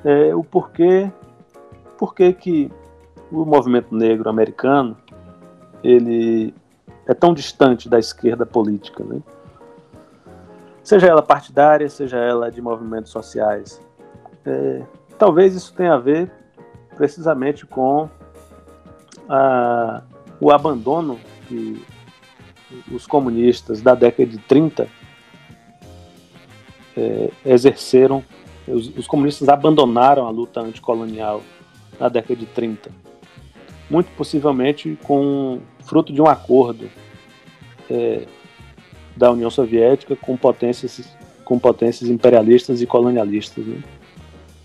[0.04, 1.12] é o porquê,
[1.98, 2.72] porquê que
[3.32, 4.98] o movimento negro americano
[5.84, 6.54] ele
[7.08, 9.22] é tão distante da esquerda política, né?
[10.84, 13.82] seja ela partidária, seja ela de movimentos sociais.
[14.46, 14.82] É,
[15.18, 16.32] talvez isso tenha a ver
[16.96, 18.10] precisamente com
[19.30, 20.02] a,
[20.42, 21.80] o abandono que
[22.92, 24.90] os comunistas da década de 30
[26.98, 28.24] é, exerceram,
[28.68, 31.44] os, os, comunistas abandonaram a luta anticolonial
[32.00, 32.92] na década de 30.
[33.88, 36.90] Muito possivelmente com fruto de um acordo
[37.90, 38.26] é,
[39.16, 41.16] da União Soviética com potências,
[41.46, 43.64] com potências imperialistas e colonialistas.
[43.64, 43.84] Né?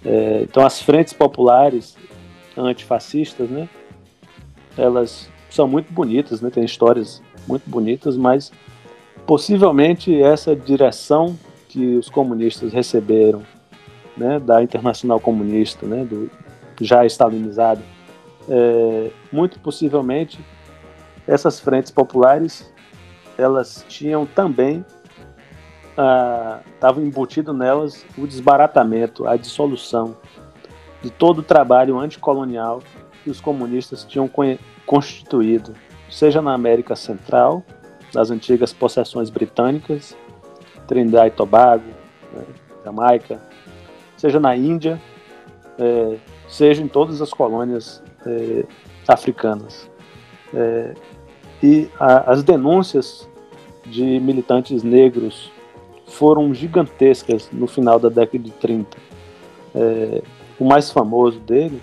[0.05, 1.97] É, então, as frentes populares
[2.57, 3.68] antifascistas, né,
[4.79, 8.53] elas são muito bonitas, né, têm histórias muito bonitas, mas
[9.27, 11.37] possivelmente essa direção
[11.69, 13.43] que os comunistas receberam
[14.17, 16.31] né, da Internacional Comunista, né, do
[16.81, 17.83] já estalinizado,
[18.49, 20.39] é, muito possivelmente
[21.27, 22.73] essas frentes populares
[23.39, 24.85] elas tinham também
[25.91, 30.17] estava ah, embutido nelas o desbaratamento, a dissolução
[31.03, 32.83] de todo o trabalho anticolonial
[33.25, 34.29] que os comunistas tinham
[34.87, 35.74] constituído,
[36.09, 37.62] seja na América Central,
[38.14, 40.16] nas antigas possessões britânicas,
[40.87, 41.84] Trindade e Tobago,
[42.32, 42.45] né,
[42.84, 43.41] Jamaica,
[44.16, 45.01] seja na Índia,
[45.78, 46.16] é,
[46.49, 48.64] seja em todas as colônias é,
[49.07, 49.91] africanas.
[50.55, 50.95] É,
[51.62, 53.28] e a, as denúncias
[53.84, 55.51] de militantes negros
[56.07, 58.97] foram gigantescas no final da década de 30.
[59.74, 60.22] É,
[60.59, 61.82] o mais famoso dele,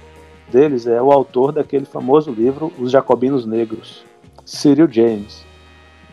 [0.53, 4.05] deles é o autor daquele famoso livro Os Jacobinos Negros,
[4.45, 5.43] Cyril James.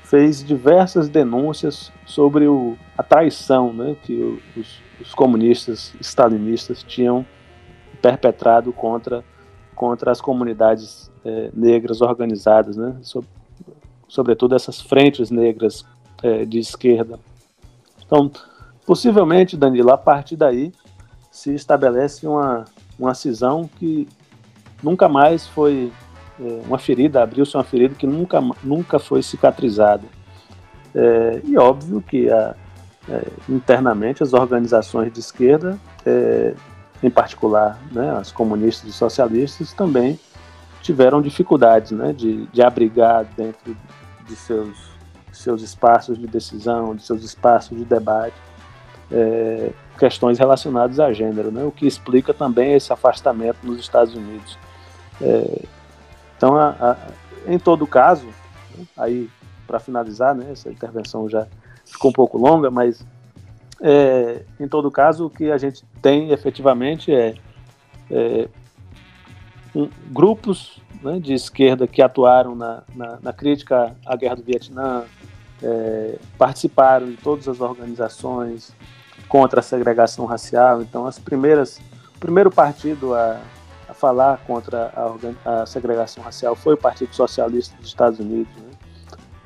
[0.03, 7.25] Fez diversas denúncias sobre o, a traição né, que os, os comunistas stalinistas tinham
[8.01, 9.23] perpetrado contra,
[9.75, 13.23] contra as comunidades é, negras organizadas, né, so,
[14.09, 15.85] sobretudo essas frentes negras
[16.23, 17.21] é, de esquerda.
[18.05, 18.31] Então,
[18.87, 20.73] possivelmente, Danilo, a partir daí
[21.31, 22.65] se estabelece uma,
[22.99, 24.09] uma cisão que
[24.83, 25.93] nunca mais foi
[26.41, 30.05] é, uma ferida, abriu-se uma ferida que nunca, nunca foi cicatrizada.
[30.95, 32.55] É, e óbvio que a,
[33.09, 36.55] é, internamente as organizações de esquerda, é,
[37.03, 40.19] em particular né, as comunistas e socialistas, também
[40.83, 43.77] tiveram dificuldades né, de, de abrigar dentro
[44.27, 44.79] de seus,
[45.33, 48.35] seus espaços de decisão, de seus espaços de debate,
[49.13, 51.65] é, questões relacionadas a gênero, né?
[51.65, 54.57] o que explica também esse afastamento nos Estados Unidos.
[55.21, 55.63] É,
[56.37, 56.97] então, a, a,
[57.47, 58.27] em todo caso,
[58.77, 59.29] né, aí
[59.67, 61.47] para finalizar, né, essa intervenção já
[61.85, 63.05] ficou um pouco longa, mas
[63.81, 67.35] é, em todo caso, o que a gente tem efetivamente é,
[68.11, 68.49] é
[69.75, 75.05] um, grupos né, de esquerda que atuaram na, na, na, crítica à guerra do Vietnã,
[75.63, 78.75] é, participaram de todas as organizações,
[79.31, 80.83] contra a segregação racial.
[80.83, 81.79] Então, as primeiras,
[82.17, 83.41] o primeiro partido a,
[84.01, 88.53] falar contra a, a, segregação racial foi o Partido Socialista dos Estados Unidos.
[88.57, 88.71] Né?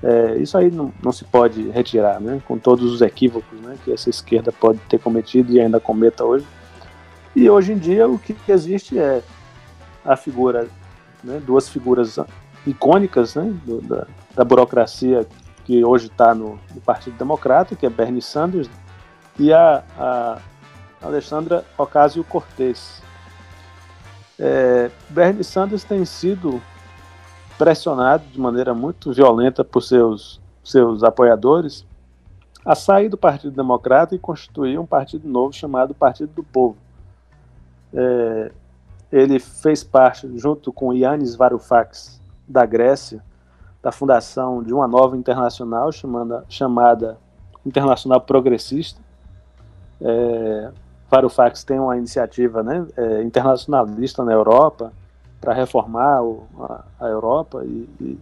[0.03, 2.41] É, isso aí não, não, se pode retirar, né?
[2.47, 6.47] com todos os equívocos né, que essa esquerda pode ter cometido e ainda cometa hoje.
[7.35, 9.23] E hoje em dia o que existe é
[10.05, 10.69] a figura,
[11.23, 12.19] né, duas figuras
[12.67, 15.27] icônicas né, do, da, da burocracia
[15.65, 18.69] que hoje está no, no, Partido Democrata, que é Bernie Sanders,
[19.39, 20.39] e a, a
[21.03, 23.03] Alexandra Ocasio-Cortez.
[24.39, 26.61] É, Bernie Sanders tem sido
[27.57, 31.87] pressionado de maneira muito violenta por seus, seus apoiadores
[32.65, 36.77] a sair do Partido Democrata e constituir um partido novo chamado Partido do Povo.
[37.93, 38.51] É,
[39.13, 43.23] ele fez parte, junto com Yannis Varoufakis, da Grécia,
[43.83, 47.19] da fundação de uma nova internacional chamada, chamada
[47.67, 49.01] Internacional Progressista,
[50.01, 50.73] é,
[51.15, 54.93] Varoufakis tem uma iniciativa né, é, internacionalista na Europa
[55.41, 58.19] para reformar o, a, a, Europa e, e,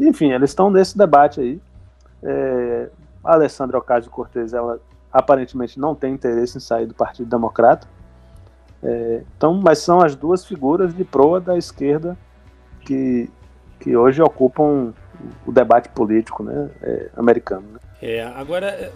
[0.00, 1.60] enfim, eles estão nesse debate aí.
[2.22, 2.88] É,
[3.22, 4.80] a Alessandra Ocasio-Cortez, ela
[5.12, 7.86] aparentemente não tem interesse em sair do Partido Democrata.
[8.82, 12.18] É, então, mas são as duas figuras de proa da esquerda
[12.80, 13.30] que,
[13.78, 14.92] que hoje ocupam
[15.46, 17.68] o debate político né, é, americano.
[17.74, 17.78] Né?
[18.00, 18.90] É, agora,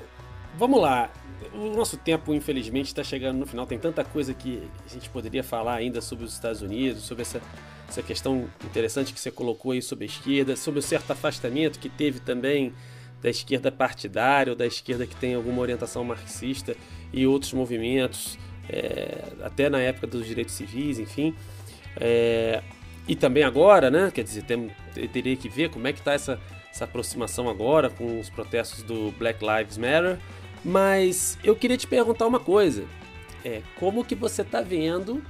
[0.59, 1.09] vamos lá
[1.57, 3.67] o nosso tempo, infelizmente, está chegando no final.
[3.67, 7.41] Tem tanta coisa que a gente poderia falar ainda sobre os Estados Unidos, sobre essa,
[7.89, 11.89] essa questão interessante que você colocou aí sobre a esquerda, sobre o certo afastamento que
[11.89, 12.75] teve também
[13.23, 16.77] da esquerda partidária ou da esquerda que tem alguma orientação marxista
[17.13, 18.39] e outros movimentos,
[18.69, 21.35] é, até na época dos direitos civis, enfim.
[21.99, 22.63] É,
[23.09, 24.11] e também agora, né?
[24.13, 24.71] Quer dizer, tem,
[25.13, 26.39] teria que ver como é que está essa,
[26.71, 30.19] essa aproximação agora com os protestos do Black Lives Matter
[30.67, 32.85] mas eu queria te perguntar uma coisa.
[33.45, 35.23] É, como que você está vendo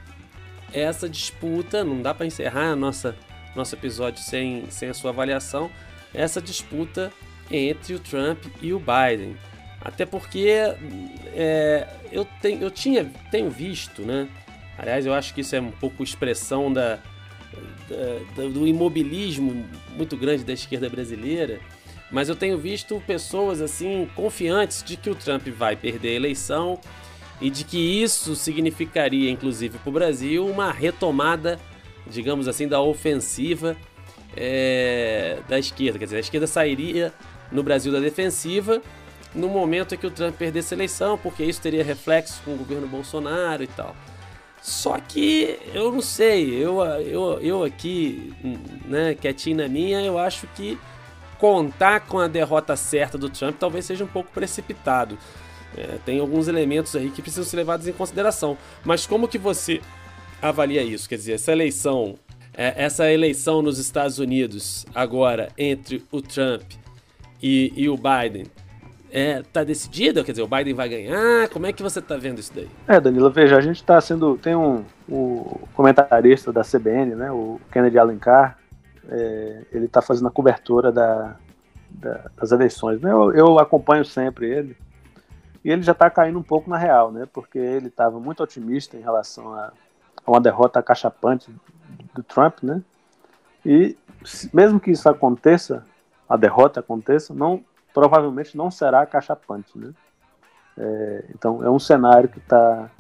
[0.73, 1.85] essa disputa?
[1.85, 3.15] Não dá para encerrar nossa
[3.55, 5.71] nosso episódio sem, sem a sua avaliação.
[6.15, 7.13] Essa disputa
[7.51, 9.37] entre o Trump e o Biden.
[9.81, 10.49] Até porque
[11.35, 14.29] é, eu, tenho, eu tinha, tenho visto, né?
[14.79, 16.99] Aliás, eu acho que isso é um pouco expressão da,
[18.37, 21.61] da, do imobilismo muito grande da esquerda brasileira.
[22.11, 26.79] Mas eu tenho visto pessoas assim confiantes de que o Trump vai perder a eleição
[27.41, 31.59] e de que isso significaria, inclusive para o Brasil, uma retomada,
[32.07, 33.77] digamos assim, da ofensiva
[34.37, 35.99] é, da esquerda.
[35.99, 37.13] Quer dizer, a esquerda sairia
[37.51, 38.81] no Brasil da defensiva
[39.35, 42.57] no momento em que o Trump perdesse a eleição, porque isso teria reflexo com o
[42.57, 43.95] governo Bolsonaro e tal.
[44.63, 48.33] Só que eu não sei, eu, eu, eu aqui,
[48.87, 50.79] né, quietinho na minha, eu acho que
[51.39, 55.19] contar com a derrota certa do Trump talvez seja um pouco precipitado.
[55.77, 58.57] É, tem alguns elementos aí que precisam ser levados em consideração.
[58.85, 59.81] Mas como que você
[60.41, 61.09] avalia isso?
[61.09, 62.15] Quer dizer, essa eleição,
[62.55, 66.63] é, essa eleição nos Estados Unidos agora entre o Trump
[67.43, 68.47] e, e o Biden,
[69.11, 70.25] é, tá decidida?
[70.25, 71.49] Quer dizer, o Biden vai ganhar?
[71.51, 72.69] Como é que você tá vendo isso daí?
[72.89, 74.37] É, Danilo, veja, a gente tá sendo.
[74.37, 77.31] Tem um o comentarista da CBN, né?
[77.31, 78.59] O Kennedy Alencar,
[79.09, 81.37] é, ele tá fazendo a cobertura da,
[81.91, 83.01] da, das eleições.
[83.01, 83.11] Né?
[83.11, 84.77] Eu, eu, acompanho sempre ele.
[85.65, 87.27] E ele já tá caindo um pouco na real, né?
[87.33, 89.73] Porque ele estava muito otimista em relação a,
[90.25, 91.53] a uma derrota cachapante
[92.15, 92.83] do Trump, né?
[93.65, 93.97] E
[94.53, 95.85] mesmo que isso aconteça,
[96.29, 99.77] a derrota aconteça, não provavelmente não será cachapante.
[99.77, 99.93] Né?
[100.77, 102.91] É, então é um cenário que está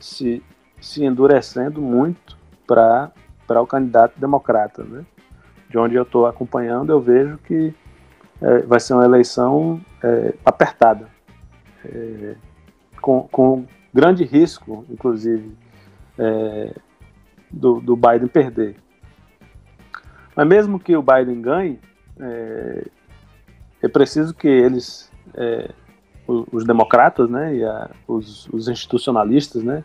[0.00, 0.42] se,
[0.80, 2.36] se endurecendo muito
[2.66, 3.12] para
[3.48, 4.82] o candidato democrata.
[4.82, 5.04] Né?
[5.68, 7.74] De onde eu estou acompanhando, eu vejo que
[8.40, 11.08] é, vai ser uma eleição é, apertada,
[11.84, 12.36] é,
[13.00, 15.56] com, com grande risco, inclusive,
[16.18, 16.74] é,
[17.50, 18.76] do, do Biden perder.
[20.34, 21.80] Mas mesmo que o Biden ganhe,
[22.20, 22.86] é,
[23.82, 25.70] é preciso que eles, é,
[26.26, 29.82] os, os, democratas, né, e a, os, os, institucionalistas, né,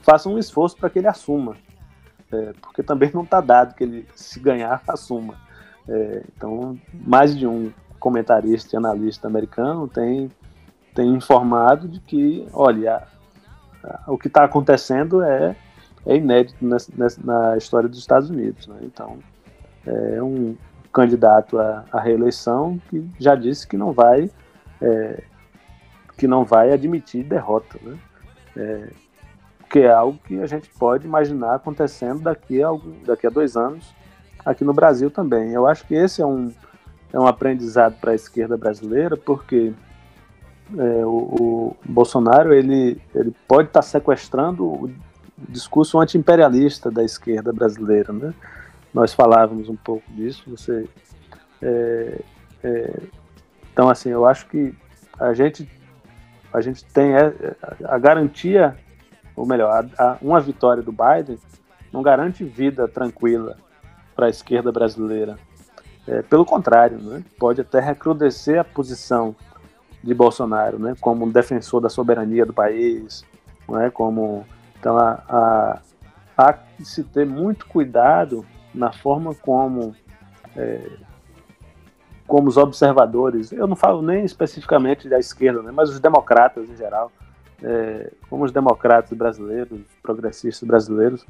[0.00, 1.56] façam um esforço para que ele assuma,
[2.32, 5.34] é, porque também não está dado que ele, se ganhar, assuma.
[5.88, 10.30] É, então, mais de um comentarista e analista americano tem,
[10.94, 13.02] tem informado de que, olha,
[13.82, 15.56] a, a, o que está acontecendo é,
[16.04, 18.66] é inédito nessa, nessa, na história dos Estados Unidos.
[18.66, 18.78] Né?
[18.82, 19.18] Então,
[19.86, 20.56] é um,
[20.96, 24.30] candidato à, à reeleição que já disse que não vai
[24.80, 25.22] é,
[26.16, 27.98] que não vai admitir derrota, né?
[28.56, 28.88] É,
[29.68, 33.56] que é algo que a gente pode imaginar acontecendo daqui a, algum, daqui a dois
[33.56, 33.94] anos
[34.44, 35.50] aqui no Brasil também.
[35.50, 36.52] Eu acho que esse é um,
[37.12, 39.72] é um aprendizado para a esquerda brasileira, porque
[40.76, 44.90] é, o, o, Bolsonaro ele, ele pode estar tá sequestrando o
[45.48, 48.32] discurso anti-imperialista da esquerda brasileira, né?
[48.94, 50.42] nós falávamos um pouco disso.
[50.48, 50.88] Você,
[51.60, 52.20] é,
[52.64, 53.00] é,
[53.72, 54.74] então, assim, eu acho que
[55.20, 55.68] a gente,
[56.52, 57.32] a gente tem a,
[57.84, 58.76] a garantia,
[59.36, 61.38] ou melhor, a, a, uma vitória do Biden
[61.92, 63.56] não garante vida tranquila
[64.14, 65.38] para a esquerda brasileira.
[66.08, 69.36] É, pelo contrário, né, pode até recrudescer a posição
[70.02, 73.24] de Bolsonaro, né, como um defensor da soberania do país,
[73.82, 74.46] é, como
[74.78, 75.80] então a, a,
[76.36, 79.96] há que se ter muito cuidado na forma como,
[80.54, 80.80] é,
[82.26, 86.76] como os observadores, eu não falo nem especificamente da esquerda, né, mas os democratas em
[86.76, 87.10] geral,
[87.62, 91.26] é, como os democratas brasileiros, progressistas brasileiros,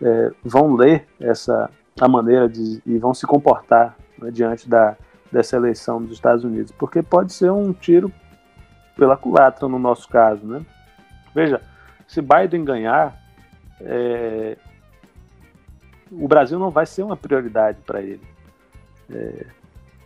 [0.00, 4.96] é, vão ler essa a maneira de e vão se comportar né, diante da,
[5.30, 8.10] dessa eleição dos Estados Unidos, porque pode ser um tiro
[8.96, 10.64] pela culatra no nosso caso, né?
[11.34, 11.60] Veja,
[12.06, 13.16] se Biden ganhar,
[13.80, 14.56] é,
[16.10, 18.22] o Brasil não vai ser uma prioridade para ele.
[19.08, 19.46] É,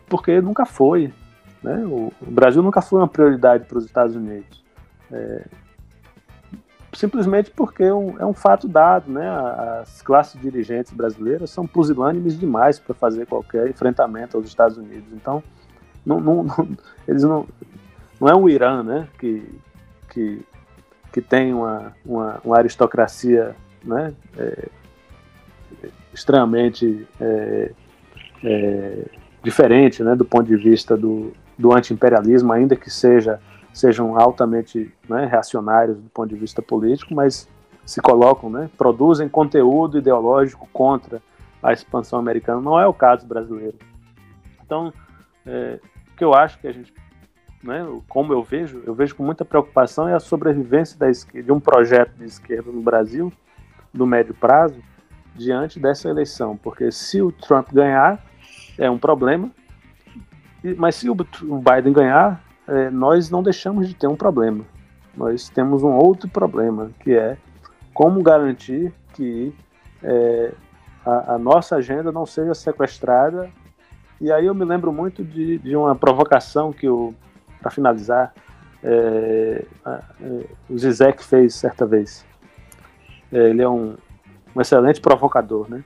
[0.08, 1.12] porque nunca foi.
[1.62, 1.76] Né?
[1.86, 4.63] O, o, Brasil nunca foi uma prioridade para os Estados Unidos.
[5.14, 5.44] É,
[6.92, 9.10] simplesmente porque é um, é um, fato dado.
[9.10, 9.28] Né?
[9.80, 15.12] As classes dirigentes brasileiras são pusilânimes demais para fazer qualquer enfrentamento aos Estados Unidos.
[15.12, 15.42] Então,
[16.04, 16.68] não, não, não,
[17.06, 17.46] eles não,
[18.20, 19.08] não é um Irã né?
[19.18, 19.48] que,
[20.10, 20.42] que,
[21.12, 23.54] que tem uma, uma, uma aristocracia
[23.84, 24.14] né?
[24.36, 24.68] É,
[26.12, 27.70] extremamente é,
[28.42, 29.04] é,
[29.42, 33.40] diferente né, do ponto de vista do, do anti-imperialismo, ainda que seja,
[33.74, 37.48] sejam altamente né, reacionários do ponto de vista político, mas
[37.84, 41.20] se colocam, né, produzem conteúdo ideológico contra
[41.60, 42.60] a expansão americana.
[42.60, 43.76] Não é o caso brasileiro.
[44.64, 44.92] Então,
[45.44, 45.80] é,
[46.12, 46.94] o que eu acho que a gente,
[47.62, 51.52] né, como eu vejo, eu vejo com muita preocupação é a sobrevivência da esquerda, de
[51.52, 53.32] um projeto de esquerda no Brasil,
[53.92, 54.80] no médio prazo,
[55.34, 58.24] diante dessa eleição, porque se o Trump ganhar,
[58.78, 59.50] é um problema,
[60.76, 64.64] mas se o Biden ganhar, é, nós não deixamos de ter um problema.
[65.16, 67.36] Nós temos um outro problema, que é
[67.92, 69.54] como garantir que
[70.02, 70.52] é,
[71.04, 73.48] a, a, nossa agenda não seja sequestrada.
[74.20, 76.88] E aí eu me lembro muito de, de uma provocação que
[77.64, 78.34] para finalizar,
[78.82, 82.26] é, é, o Zizek fez certa vez.
[83.32, 83.96] É, ele é um,
[84.54, 85.82] um, excelente provocador, né?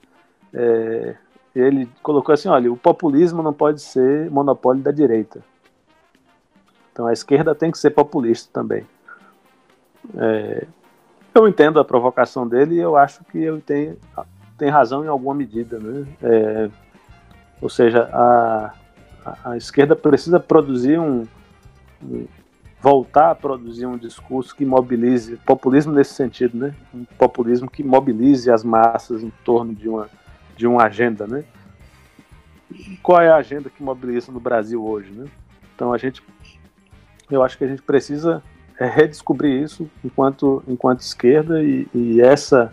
[0.52, 1.14] É,
[1.54, 5.40] ele colocou assim, olha, o populismo não pode ser monopólio da direita.
[6.98, 8.84] Então a esquerda tem que ser populista também.
[10.16, 10.66] É,
[11.32, 13.96] eu entendo a provocação dele e eu acho que ele tem,
[14.58, 15.78] tem razão em alguma medida.
[15.78, 16.08] Né?
[16.20, 16.68] É,
[17.62, 18.74] ou seja, a,
[19.44, 21.24] a, esquerda precisa produzir um,
[22.02, 22.26] um,
[22.82, 26.74] voltar a produzir um discurso que mobilize, populismo nesse sentido, né?
[26.92, 30.10] um populismo que mobilize as massas em torno de uma,
[30.56, 31.28] de uma agenda.
[31.28, 31.44] Né?
[33.04, 35.12] Qual é a agenda que mobiliza no Brasil hoje?
[35.12, 35.26] Né?
[35.78, 36.20] Então a gente,
[37.30, 38.42] eu acho que a gente precisa
[38.78, 42.72] é redescobrir isso enquanto, enquanto esquerda e, e, essa,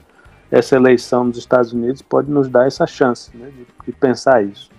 [0.52, 4.70] essa eleição nos Estados Unidos pode nos dar essa chance né, de, de, pensar isso.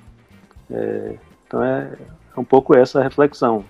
[0.70, 1.16] É,
[1.46, 1.92] então é,
[2.36, 3.64] é, um pouco essa reflexão.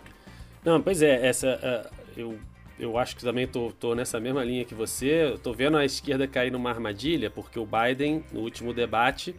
[0.62, 2.38] Não, pois é, essa uh, eu,
[2.78, 5.38] eu acho que também tô nessa mesma linha que você.
[5.42, 9.34] Tô vendo a esquerda cair numa armadilha, porque o Biden, no último debate,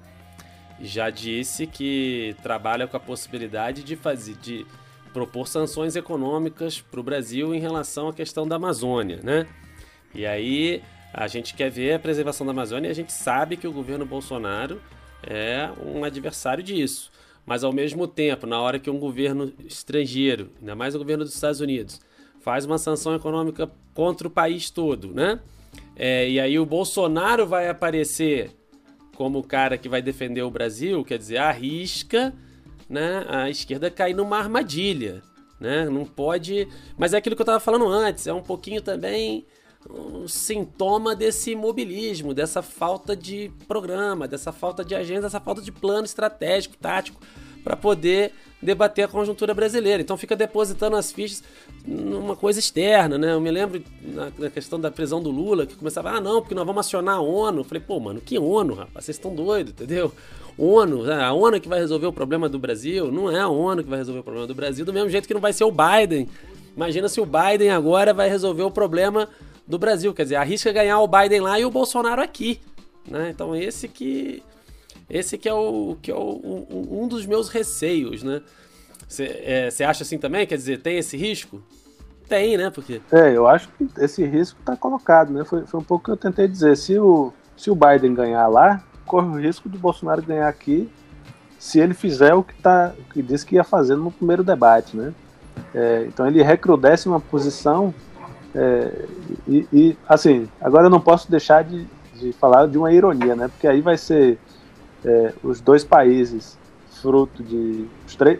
[0.81, 4.35] já disse que trabalha com a possibilidade de fazer.
[4.35, 4.65] De,
[5.17, 9.47] propor sanções econômicas para o Brasil em relação à questão da Amazônia, né?
[10.13, 13.67] E aí a gente quer ver a preservação da Amazônia e a gente sabe que
[13.67, 14.79] o governo Bolsonaro
[15.23, 17.11] é um adversário disso.
[17.47, 21.33] Mas ao mesmo tempo, na hora que um governo estrangeiro, ainda mais o governo dos
[21.33, 21.99] Estados Unidos,
[22.39, 25.39] faz uma sanção econômica contra o país todo, né?
[25.95, 28.51] É, e aí o Bolsonaro vai aparecer
[29.15, 32.35] como o cara que vai defender o Brasil, quer dizer, arrisca
[32.89, 35.21] né, a esquerda cair numa armadilha.
[35.59, 35.89] Né?
[35.89, 36.67] Não pode.
[36.97, 39.45] Mas é aquilo que eu estava falando antes, é um pouquinho também
[39.89, 45.71] um sintoma desse imobilismo, dessa falta de programa, dessa falta de agenda, dessa falta de
[45.71, 47.21] plano estratégico, tático,
[47.63, 50.01] para poder debater a conjuntura brasileira.
[50.01, 51.43] Então fica depositando as fichas
[51.85, 53.33] numa coisa externa, né?
[53.33, 56.65] Eu me lembro na, questão da prisão do Lula, que começava, ah, não, porque nós
[56.65, 57.59] vamos acionar a ONU.
[57.59, 59.05] Eu falei, pô, mano, que ONU, rapaz?
[59.05, 60.11] Vocês estão doidos, entendeu?
[60.57, 61.23] ONU, né?
[61.23, 63.99] a ONU que vai resolver o problema do Brasil, não é a ONU que vai
[63.99, 66.27] resolver o problema do Brasil, do mesmo jeito que não vai ser o Biden.
[66.75, 69.29] Imagina se o Biden agora vai resolver o problema
[69.67, 72.59] do Brasil, quer dizer, arrisca ganhar o Biden lá e o Bolsonaro aqui,
[73.07, 73.29] né?
[73.29, 74.41] Então esse que
[75.09, 78.41] esse que é o que é o, um dos meus receios, né?
[79.07, 80.45] Você é, acha assim também?
[80.45, 81.61] Quer dizer, tem esse risco?
[82.27, 82.69] Tem, né?
[82.69, 83.01] Porque...
[83.11, 85.45] É, eu acho que esse risco está colocado, né?
[85.45, 86.75] Foi, foi um pouco que eu tentei dizer.
[86.75, 90.89] Se o, se o Biden ganhar lá, corre o risco do Bolsonaro ganhar aqui
[91.57, 94.95] se ele fizer o que, tá, o que disse que ia fazer no primeiro debate,
[94.95, 95.13] né?
[95.73, 97.93] É, então ele recrudesce uma posição
[98.53, 99.05] é,
[99.47, 103.47] e, e, assim, agora eu não posso deixar de, de falar de uma ironia, né?
[103.47, 104.37] Porque aí vai ser
[105.03, 106.57] é, os dois países
[107.01, 107.87] fruto de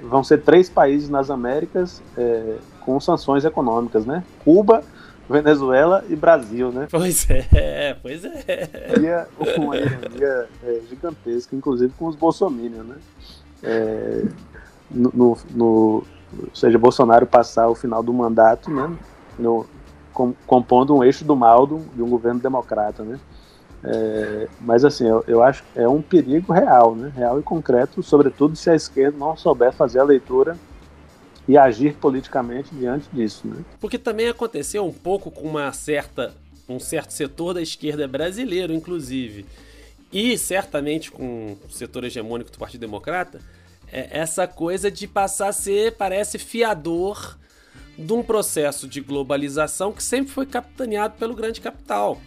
[0.04, 4.24] vão ser três países nas Américas é, com sanções econômicas, né?
[4.44, 4.84] Cuba
[5.30, 6.88] Venezuela e Brasil, né?
[6.90, 8.70] Pois é, pois é.
[8.90, 12.96] Seria uma ironia é, gigantesca, inclusive com os bolsominions, né?
[13.64, 14.24] É,
[14.90, 18.96] no, no, no, ou seja, Bolsonaro passar o final do mandato, né?
[19.38, 19.66] No,
[20.14, 23.20] com, compondo um eixo do mal do, de um governo democrata, né?
[23.84, 27.12] É, mas assim, eu, eu, acho que é um perigo real, né?
[27.16, 30.58] Real e concreto, sobretudo se a esquerda não souber fazer a leitura
[31.48, 33.48] e agir politicamente diante disso.
[33.48, 33.64] Né?
[33.80, 36.34] Porque também aconteceu um pouco com uma certa,
[36.68, 39.46] um certo setor da esquerda brasileiro, inclusive,
[40.12, 43.40] e certamente com o setor hegemônico do Partido Democrata,
[43.92, 47.38] é essa coisa de passar a ser, parece, fiador
[47.98, 52.22] de um processo de globalização que sempre foi capitaneado pelo grande capital.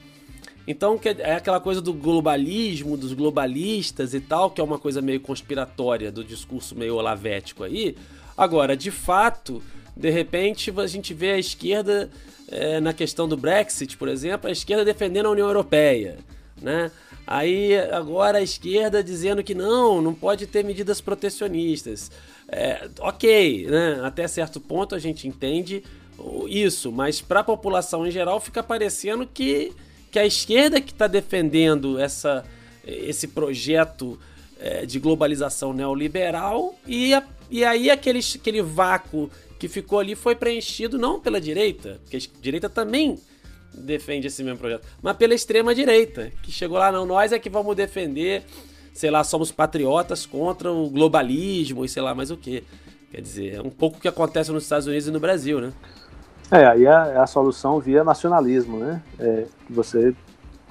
[0.67, 5.21] Então é aquela coisa do globalismo, dos globalistas e tal, que é uma coisa meio
[5.21, 7.97] conspiratória do discurso meio olavético aí,
[8.41, 9.63] Agora, de fato,
[9.95, 12.09] de repente a gente vê a esquerda
[12.51, 16.17] é, na questão do Brexit, por exemplo, a esquerda defendendo a União Europeia,
[16.59, 16.91] né?
[17.27, 22.11] Aí agora a esquerda dizendo que não, não pode ter medidas protecionistas.
[22.49, 24.01] É, ok, né?
[24.03, 25.85] Até certo ponto a gente entende
[26.49, 29.75] isso, mas para a população em geral fica parecendo que,
[30.11, 32.43] que a esquerda que está defendendo essa,
[32.87, 34.19] esse projeto
[34.59, 40.35] é, de globalização neoliberal e a e aí aquele, aquele vácuo que ficou ali foi
[40.35, 43.19] preenchido não pela direita, porque a direita também
[43.75, 47.51] defende esse mesmo projeto, mas pela extrema direita, que chegou lá, não, nós é que
[47.51, 48.45] vamos defender,
[48.93, 52.65] sei lá, somos patriotas contra o globalismo e sei lá mais o que.
[53.11, 55.73] Quer dizer, é um pouco o que acontece nos Estados Unidos e no Brasil, né?
[56.51, 59.03] É, aí a, a solução via nacionalismo, né?
[59.19, 60.15] É, você,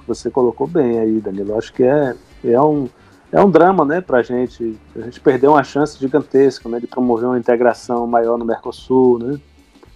[0.06, 1.56] você colocou bem aí, Danilo.
[1.56, 2.14] Acho que é,
[2.44, 2.88] é, um,
[3.32, 4.78] é um drama, né, pra gente.
[4.96, 9.40] A gente perdeu uma chance gigantesca, né, de promover uma integração maior no Mercosul, né?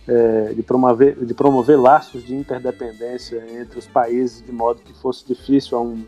[0.07, 5.27] É, de, promover, de promover laços de interdependência entre os países de modo que fosse
[5.27, 6.05] difícil a, um,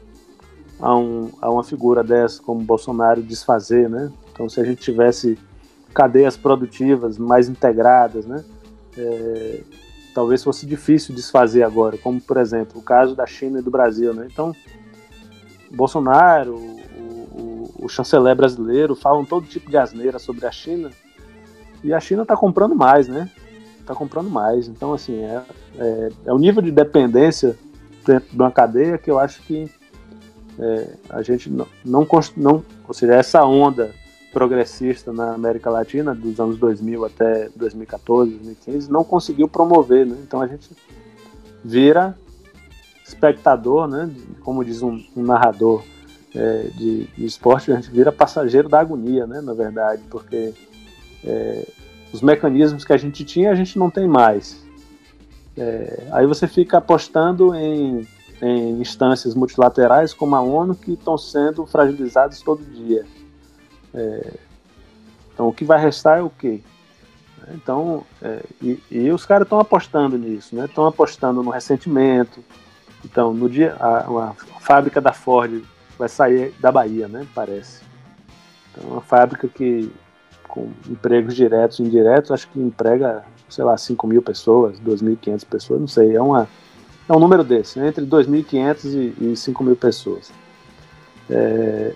[0.78, 4.12] a, um, a uma figura dessa como Bolsonaro desfazer, né?
[4.30, 5.38] Então, se a gente tivesse
[5.94, 8.44] cadeias produtivas mais integradas, né?
[8.98, 9.60] É,
[10.14, 14.12] talvez fosse difícil desfazer agora, como por exemplo o caso da China e do Brasil,
[14.12, 14.28] né?
[14.30, 14.54] Então,
[15.70, 16.75] Bolsonaro,
[17.87, 20.91] o, chanceler brasileiro falam todo tipo de asneira sobre a China
[21.82, 23.30] e a China está comprando mais, né?
[23.80, 24.66] Está comprando mais.
[24.66, 25.43] Então, assim, é,
[25.78, 27.57] é, é o nível de dependência
[28.05, 29.70] dentro de uma cadeia que eu acho que
[30.59, 32.07] é, a gente não, não,
[32.37, 33.95] não, ou seja, essa onda
[34.32, 40.16] progressista na América Latina, dos anos 2000 até 2014, 2015, não conseguiu promover, né?
[40.22, 40.70] Então a gente
[41.64, 42.16] vira
[43.05, 44.11] espectador, né?
[44.43, 45.82] Como diz um, um narrador
[46.34, 49.40] é, de, de, esporte, a gente vira passageiro da agonia, né?
[49.40, 50.52] Na verdade, porque
[51.24, 51.66] é,
[52.12, 54.64] os mecanismos que a gente tinha, a gente não tem mais.
[55.56, 58.06] É, aí você fica apostando em,
[58.42, 63.04] em instâncias multilaterais como a ONU que estão sendo fragilizadas todo dia.
[63.94, 64.34] É,
[65.32, 66.60] então o que vai restar é o quê?
[67.54, 70.64] Então, é, e, e, os caras estão apostando nisso, né?
[70.64, 72.42] Estão apostando no ressentimento.
[73.04, 75.62] Então, no dia, a, a, fábrica da Ford
[75.99, 77.26] vai sair da Bahia, né?
[77.34, 77.82] Parece.
[78.70, 79.90] Então, uma fábrica que
[80.57, 85.80] com empregos diretos e indiretos, acho que emprega, sei lá, 5 mil pessoas, 2.500 pessoas,
[85.80, 86.49] não sei, é, uma,
[87.07, 87.88] é um número desse, né?
[87.88, 88.84] entre 2.500
[89.20, 90.32] e, e 5 mil pessoas.
[91.28, 91.94] É,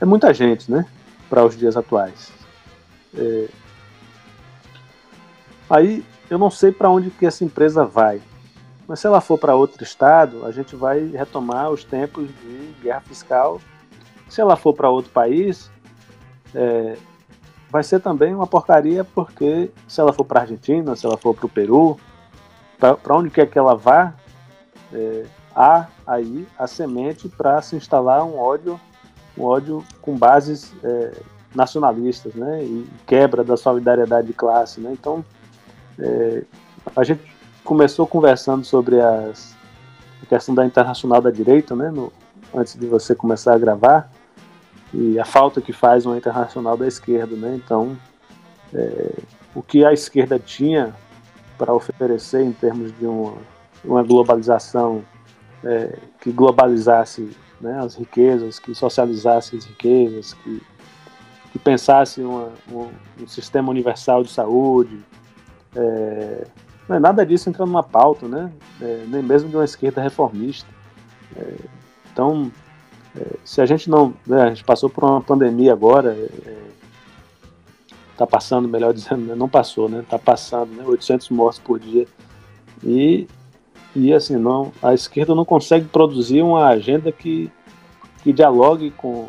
[0.00, 0.86] é muita gente, né?
[1.28, 2.32] Para os dias atuais.
[3.14, 3.48] É...
[5.68, 8.20] Aí eu não sei para onde que essa empresa vai,
[8.90, 13.00] mas se ela for para outro estado, a gente vai retomar os tempos de guerra
[13.02, 13.60] fiscal.
[14.28, 15.70] Se ela for para outro país,
[16.52, 16.96] é...
[17.70, 21.46] vai ser também uma porcaria, porque se ela for para Argentina, se ela for para
[21.46, 22.00] o Peru,
[22.80, 24.12] para onde quer que ela vá,
[24.92, 25.24] é...
[25.54, 28.80] há aí a semente para se instalar um ódio
[29.38, 31.12] um ódio com bases é,
[31.54, 34.90] nacionalistas, né, e quebra da solidariedade de classe, né.
[34.92, 35.24] Então,
[35.96, 36.42] é,
[36.96, 37.29] a gente
[37.64, 39.56] começou conversando sobre as,
[40.22, 42.12] a questão da internacional da direita, né, no,
[42.54, 44.10] antes de você começar a gravar,
[44.92, 47.60] e a falta que faz uma internacional da esquerda, né.
[47.62, 47.96] Então,
[48.74, 49.12] é,
[49.54, 50.94] o que a esquerda tinha
[51.58, 53.34] para oferecer em termos de uma,
[53.84, 55.04] uma globalização
[55.62, 57.30] é, que globalizasse
[57.60, 60.62] né, as riquezas, que socializasse as riquezas, que,
[61.52, 62.88] que pensasse uma, um,
[63.20, 65.04] um, sistema universal de saúde.
[65.76, 66.46] É,
[66.90, 70.68] não é nada disso entra numa pauta, né, é, nem mesmo de uma esquerda reformista.
[71.36, 71.54] É,
[72.12, 72.50] então,
[73.16, 74.12] é, se a gente não.
[74.26, 76.12] Né, a gente passou por uma pandemia agora,
[78.10, 80.00] está é, passando, melhor dizendo, né, não passou, né?
[80.00, 82.08] Está passando, né, 800 mortes por dia.
[82.82, 83.28] E
[83.94, 87.50] e assim, não, a esquerda não consegue produzir uma agenda que,
[88.22, 89.28] que dialogue com,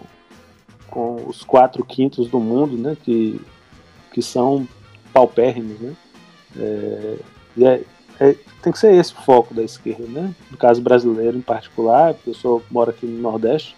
[0.88, 3.42] com os quatro quintos do mundo, né, que,
[4.12, 4.68] que são
[5.12, 5.96] paupérrimos, né?
[6.58, 7.18] É,
[7.56, 7.84] e é,
[8.19, 10.34] é, tem que ser esse o foco da esquerda, né?
[10.49, 13.76] No caso brasileiro em particular, porque eu sou, moro aqui no Nordeste,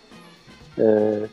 [0.77, 1.27] é,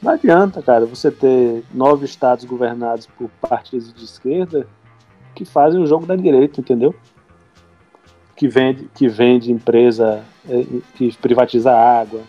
[0.00, 4.66] não adianta, cara, você ter nove estados governados por partidos de esquerda
[5.34, 6.94] que fazem o jogo da direita, entendeu?
[8.38, 10.64] que vende, que vende empresa é,
[10.94, 12.22] que privatiza água.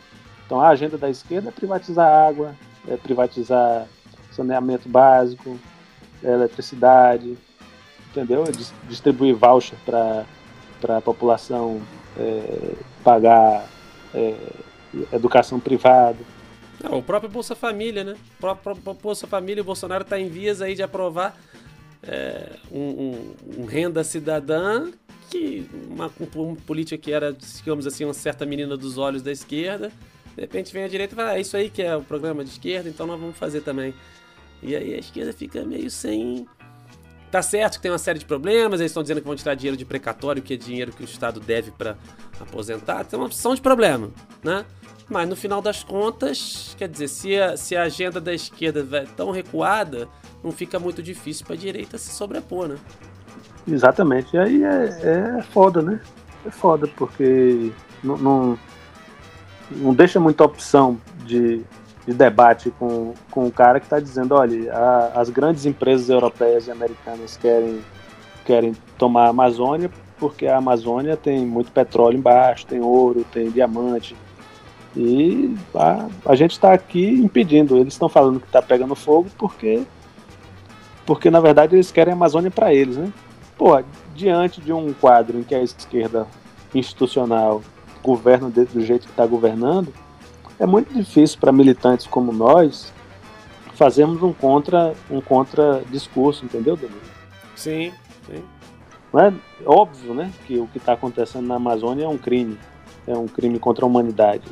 [0.43, 2.55] Então a agenda da esquerda é privatizar água,
[2.87, 3.85] é privatizar
[4.31, 5.59] saneamento básico,
[6.23, 7.37] é eletricidade,
[8.11, 8.43] entendeu?
[8.87, 11.81] Distribuir voucher para a população
[12.17, 12.73] é,
[13.03, 13.67] pagar
[14.13, 14.35] é,
[15.11, 16.17] educação privada.
[16.83, 18.15] Não, o próprio Bolsa Família, né?
[18.37, 21.35] O próprio Bolsa Família, o Bolsonaro está em vias aí de aprovar
[22.01, 24.89] é, um, um, um, renda cidadã
[25.29, 26.09] que uma,
[26.65, 29.91] política que era, digamos assim, uma certa menina dos olhos da esquerda,
[30.35, 32.49] de repente vem a direita e fala, ah, isso aí que é o programa de
[32.49, 33.93] esquerda, então nós vamos fazer também.
[34.63, 36.47] E aí a esquerda fica meio sem.
[37.31, 39.77] Tá certo que tem uma série de problemas, eles estão dizendo que vão tirar dinheiro
[39.77, 41.95] de precatório, que é dinheiro que o Estado deve para
[42.39, 44.09] aposentar, tem uma opção de problema,
[44.43, 44.65] né?
[45.07, 49.05] Mas no final das contas, quer dizer, se a, se a agenda da esquerda é
[49.15, 50.07] tão recuada,
[50.43, 52.77] não fica muito difícil para a direita se sobrepor, né?
[53.67, 54.35] Exatamente.
[54.35, 55.99] E aí é, é foda, né?
[56.45, 57.71] É foda, porque
[58.03, 58.59] não, não,
[59.71, 61.63] não deixa muita opção de,
[62.09, 66.65] de debate com, com um cara que está dizendo, olha, a, as grandes empresas europeias
[66.67, 67.81] e americanas querem,
[68.43, 74.15] querem tomar a Amazônia porque a Amazônia tem muito petróleo embaixo, tem ouro, tem diamante.
[74.95, 77.77] E a, a gente está aqui impedindo.
[77.77, 79.83] Eles estão falando que está pegando fogo porque,
[81.05, 83.13] porque na verdade eles querem a Amazônia para eles, né?
[83.55, 83.81] Pô,
[84.15, 86.27] diante de um quadro em que a esquerda
[86.73, 87.61] institucional
[88.03, 89.93] governa do jeito que está governando,
[90.59, 92.93] é muito difícil para militantes como nós
[93.73, 96.99] fazermos um contra um contra discurso, entendeu, Danilo?
[97.55, 97.93] Sim,
[98.27, 98.43] sim.
[99.13, 99.33] Não é
[99.65, 102.59] óbvio, né, que o que está acontecendo na Amazônia é um crime,
[103.07, 104.45] é um crime contra a humanidade,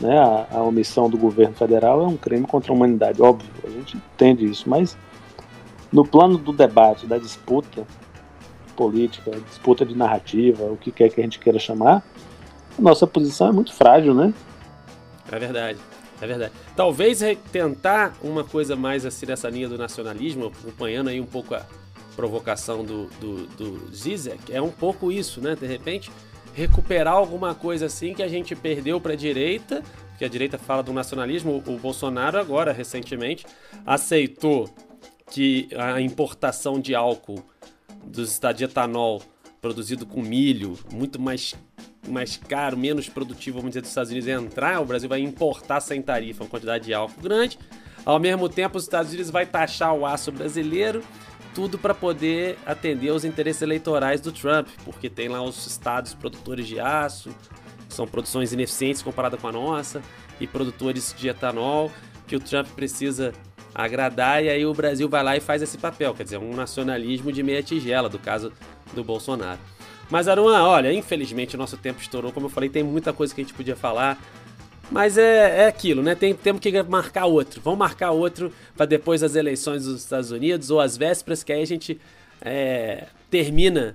[0.00, 0.18] né?
[0.18, 3.96] A, a, omissão do governo federal é um crime contra a humanidade, óbvio, a gente
[3.96, 4.96] entende isso, mas
[5.92, 7.86] no plano do debate, da disputa
[8.74, 12.02] política, disputa de narrativa, o que quer que a gente queira chamar,
[12.78, 14.32] a nossa posição é muito frágil, né?
[15.30, 15.78] É verdade.
[16.20, 16.52] É verdade.
[16.76, 17.20] Talvez
[17.50, 21.64] tentar uma coisa mais assim nessa linha do nacionalismo, acompanhando aí um pouco a
[22.14, 25.56] provocação do, do, do Zizek, é um pouco isso, né?
[25.56, 26.10] De repente,
[26.52, 29.82] recuperar alguma coisa assim que a gente perdeu para a direita,
[30.18, 31.62] que a direita fala do nacionalismo.
[31.66, 33.46] O Bolsonaro agora, recentemente,
[33.86, 34.68] aceitou
[35.30, 37.42] que a importação de álcool
[38.04, 39.22] dos de etanol
[39.60, 41.54] produzido com milho, muito mais
[42.10, 46.00] mais caro, menos produtivo, vamos dizer, dos Estados Unidos entrar, o Brasil vai importar sem
[46.02, 47.58] tarifa uma quantidade de álcool grande.
[48.04, 51.02] Ao mesmo tempo, os Estados Unidos vai taxar o aço brasileiro,
[51.54, 56.66] tudo para poder atender aos interesses eleitorais do Trump, porque tem lá os estados produtores
[56.66, 57.30] de aço,
[57.88, 60.00] são produções ineficientes comparada com a nossa,
[60.40, 61.90] e produtores de etanol,
[62.26, 63.32] que o Trump precisa
[63.74, 67.32] agradar, e aí o Brasil vai lá e faz esse papel, quer dizer, um nacionalismo
[67.32, 68.52] de meia tigela, do caso
[68.94, 69.60] do Bolsonaro.
[70.10, 72.32] Mas, Aruan, olha, infelizmente o nosso tempo estourou.
[72.32, 74.18] Como eu falei, tem muita coisa que a gente podia falar.
[74.90, 76.16] Mas é, é aquilo, né?
[76.16, 77.60] Tem, temos que marcar outro.
[77.62, 81.62] Vamos marcar outro para depois das eleições dos Estados Unidos ou as vésperas, que aí
[81.62, 82.00] a gente
[82.42, 83.94] é, termina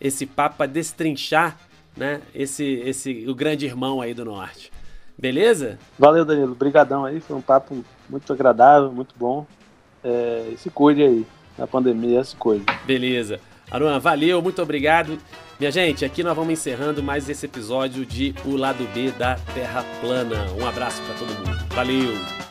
[0.00, 1.58] esse papo para destrinchar
[1.96, 4.70] né, esse, esse, o grande irmão aí do Norte.
[5.18, 5.78] Beleza?
[5.98, 6.52] Valeu, Danilo.
[6.52, 7.20] Obrigadão aí.
[7.20, 9.46] Foi um papo muito agradável, muito bom.
[10.04, 11.26] É, e se cuide aí.
[11.58, 12.66] Na pandemia, se cuide.
[12.84, 13.40] Beleza.
[13.70, 15.18] Aruan, valeu, muito obrigado.
[15.58, 19.84] Minha gente, aqui nós vamos encerrando mais esse episódio de O Lado B da Terra
[20.00, 20.46] Plana.
[20.52, 21.66] Um abraço para todo mundo.
[21.74, 22.45] Valeu!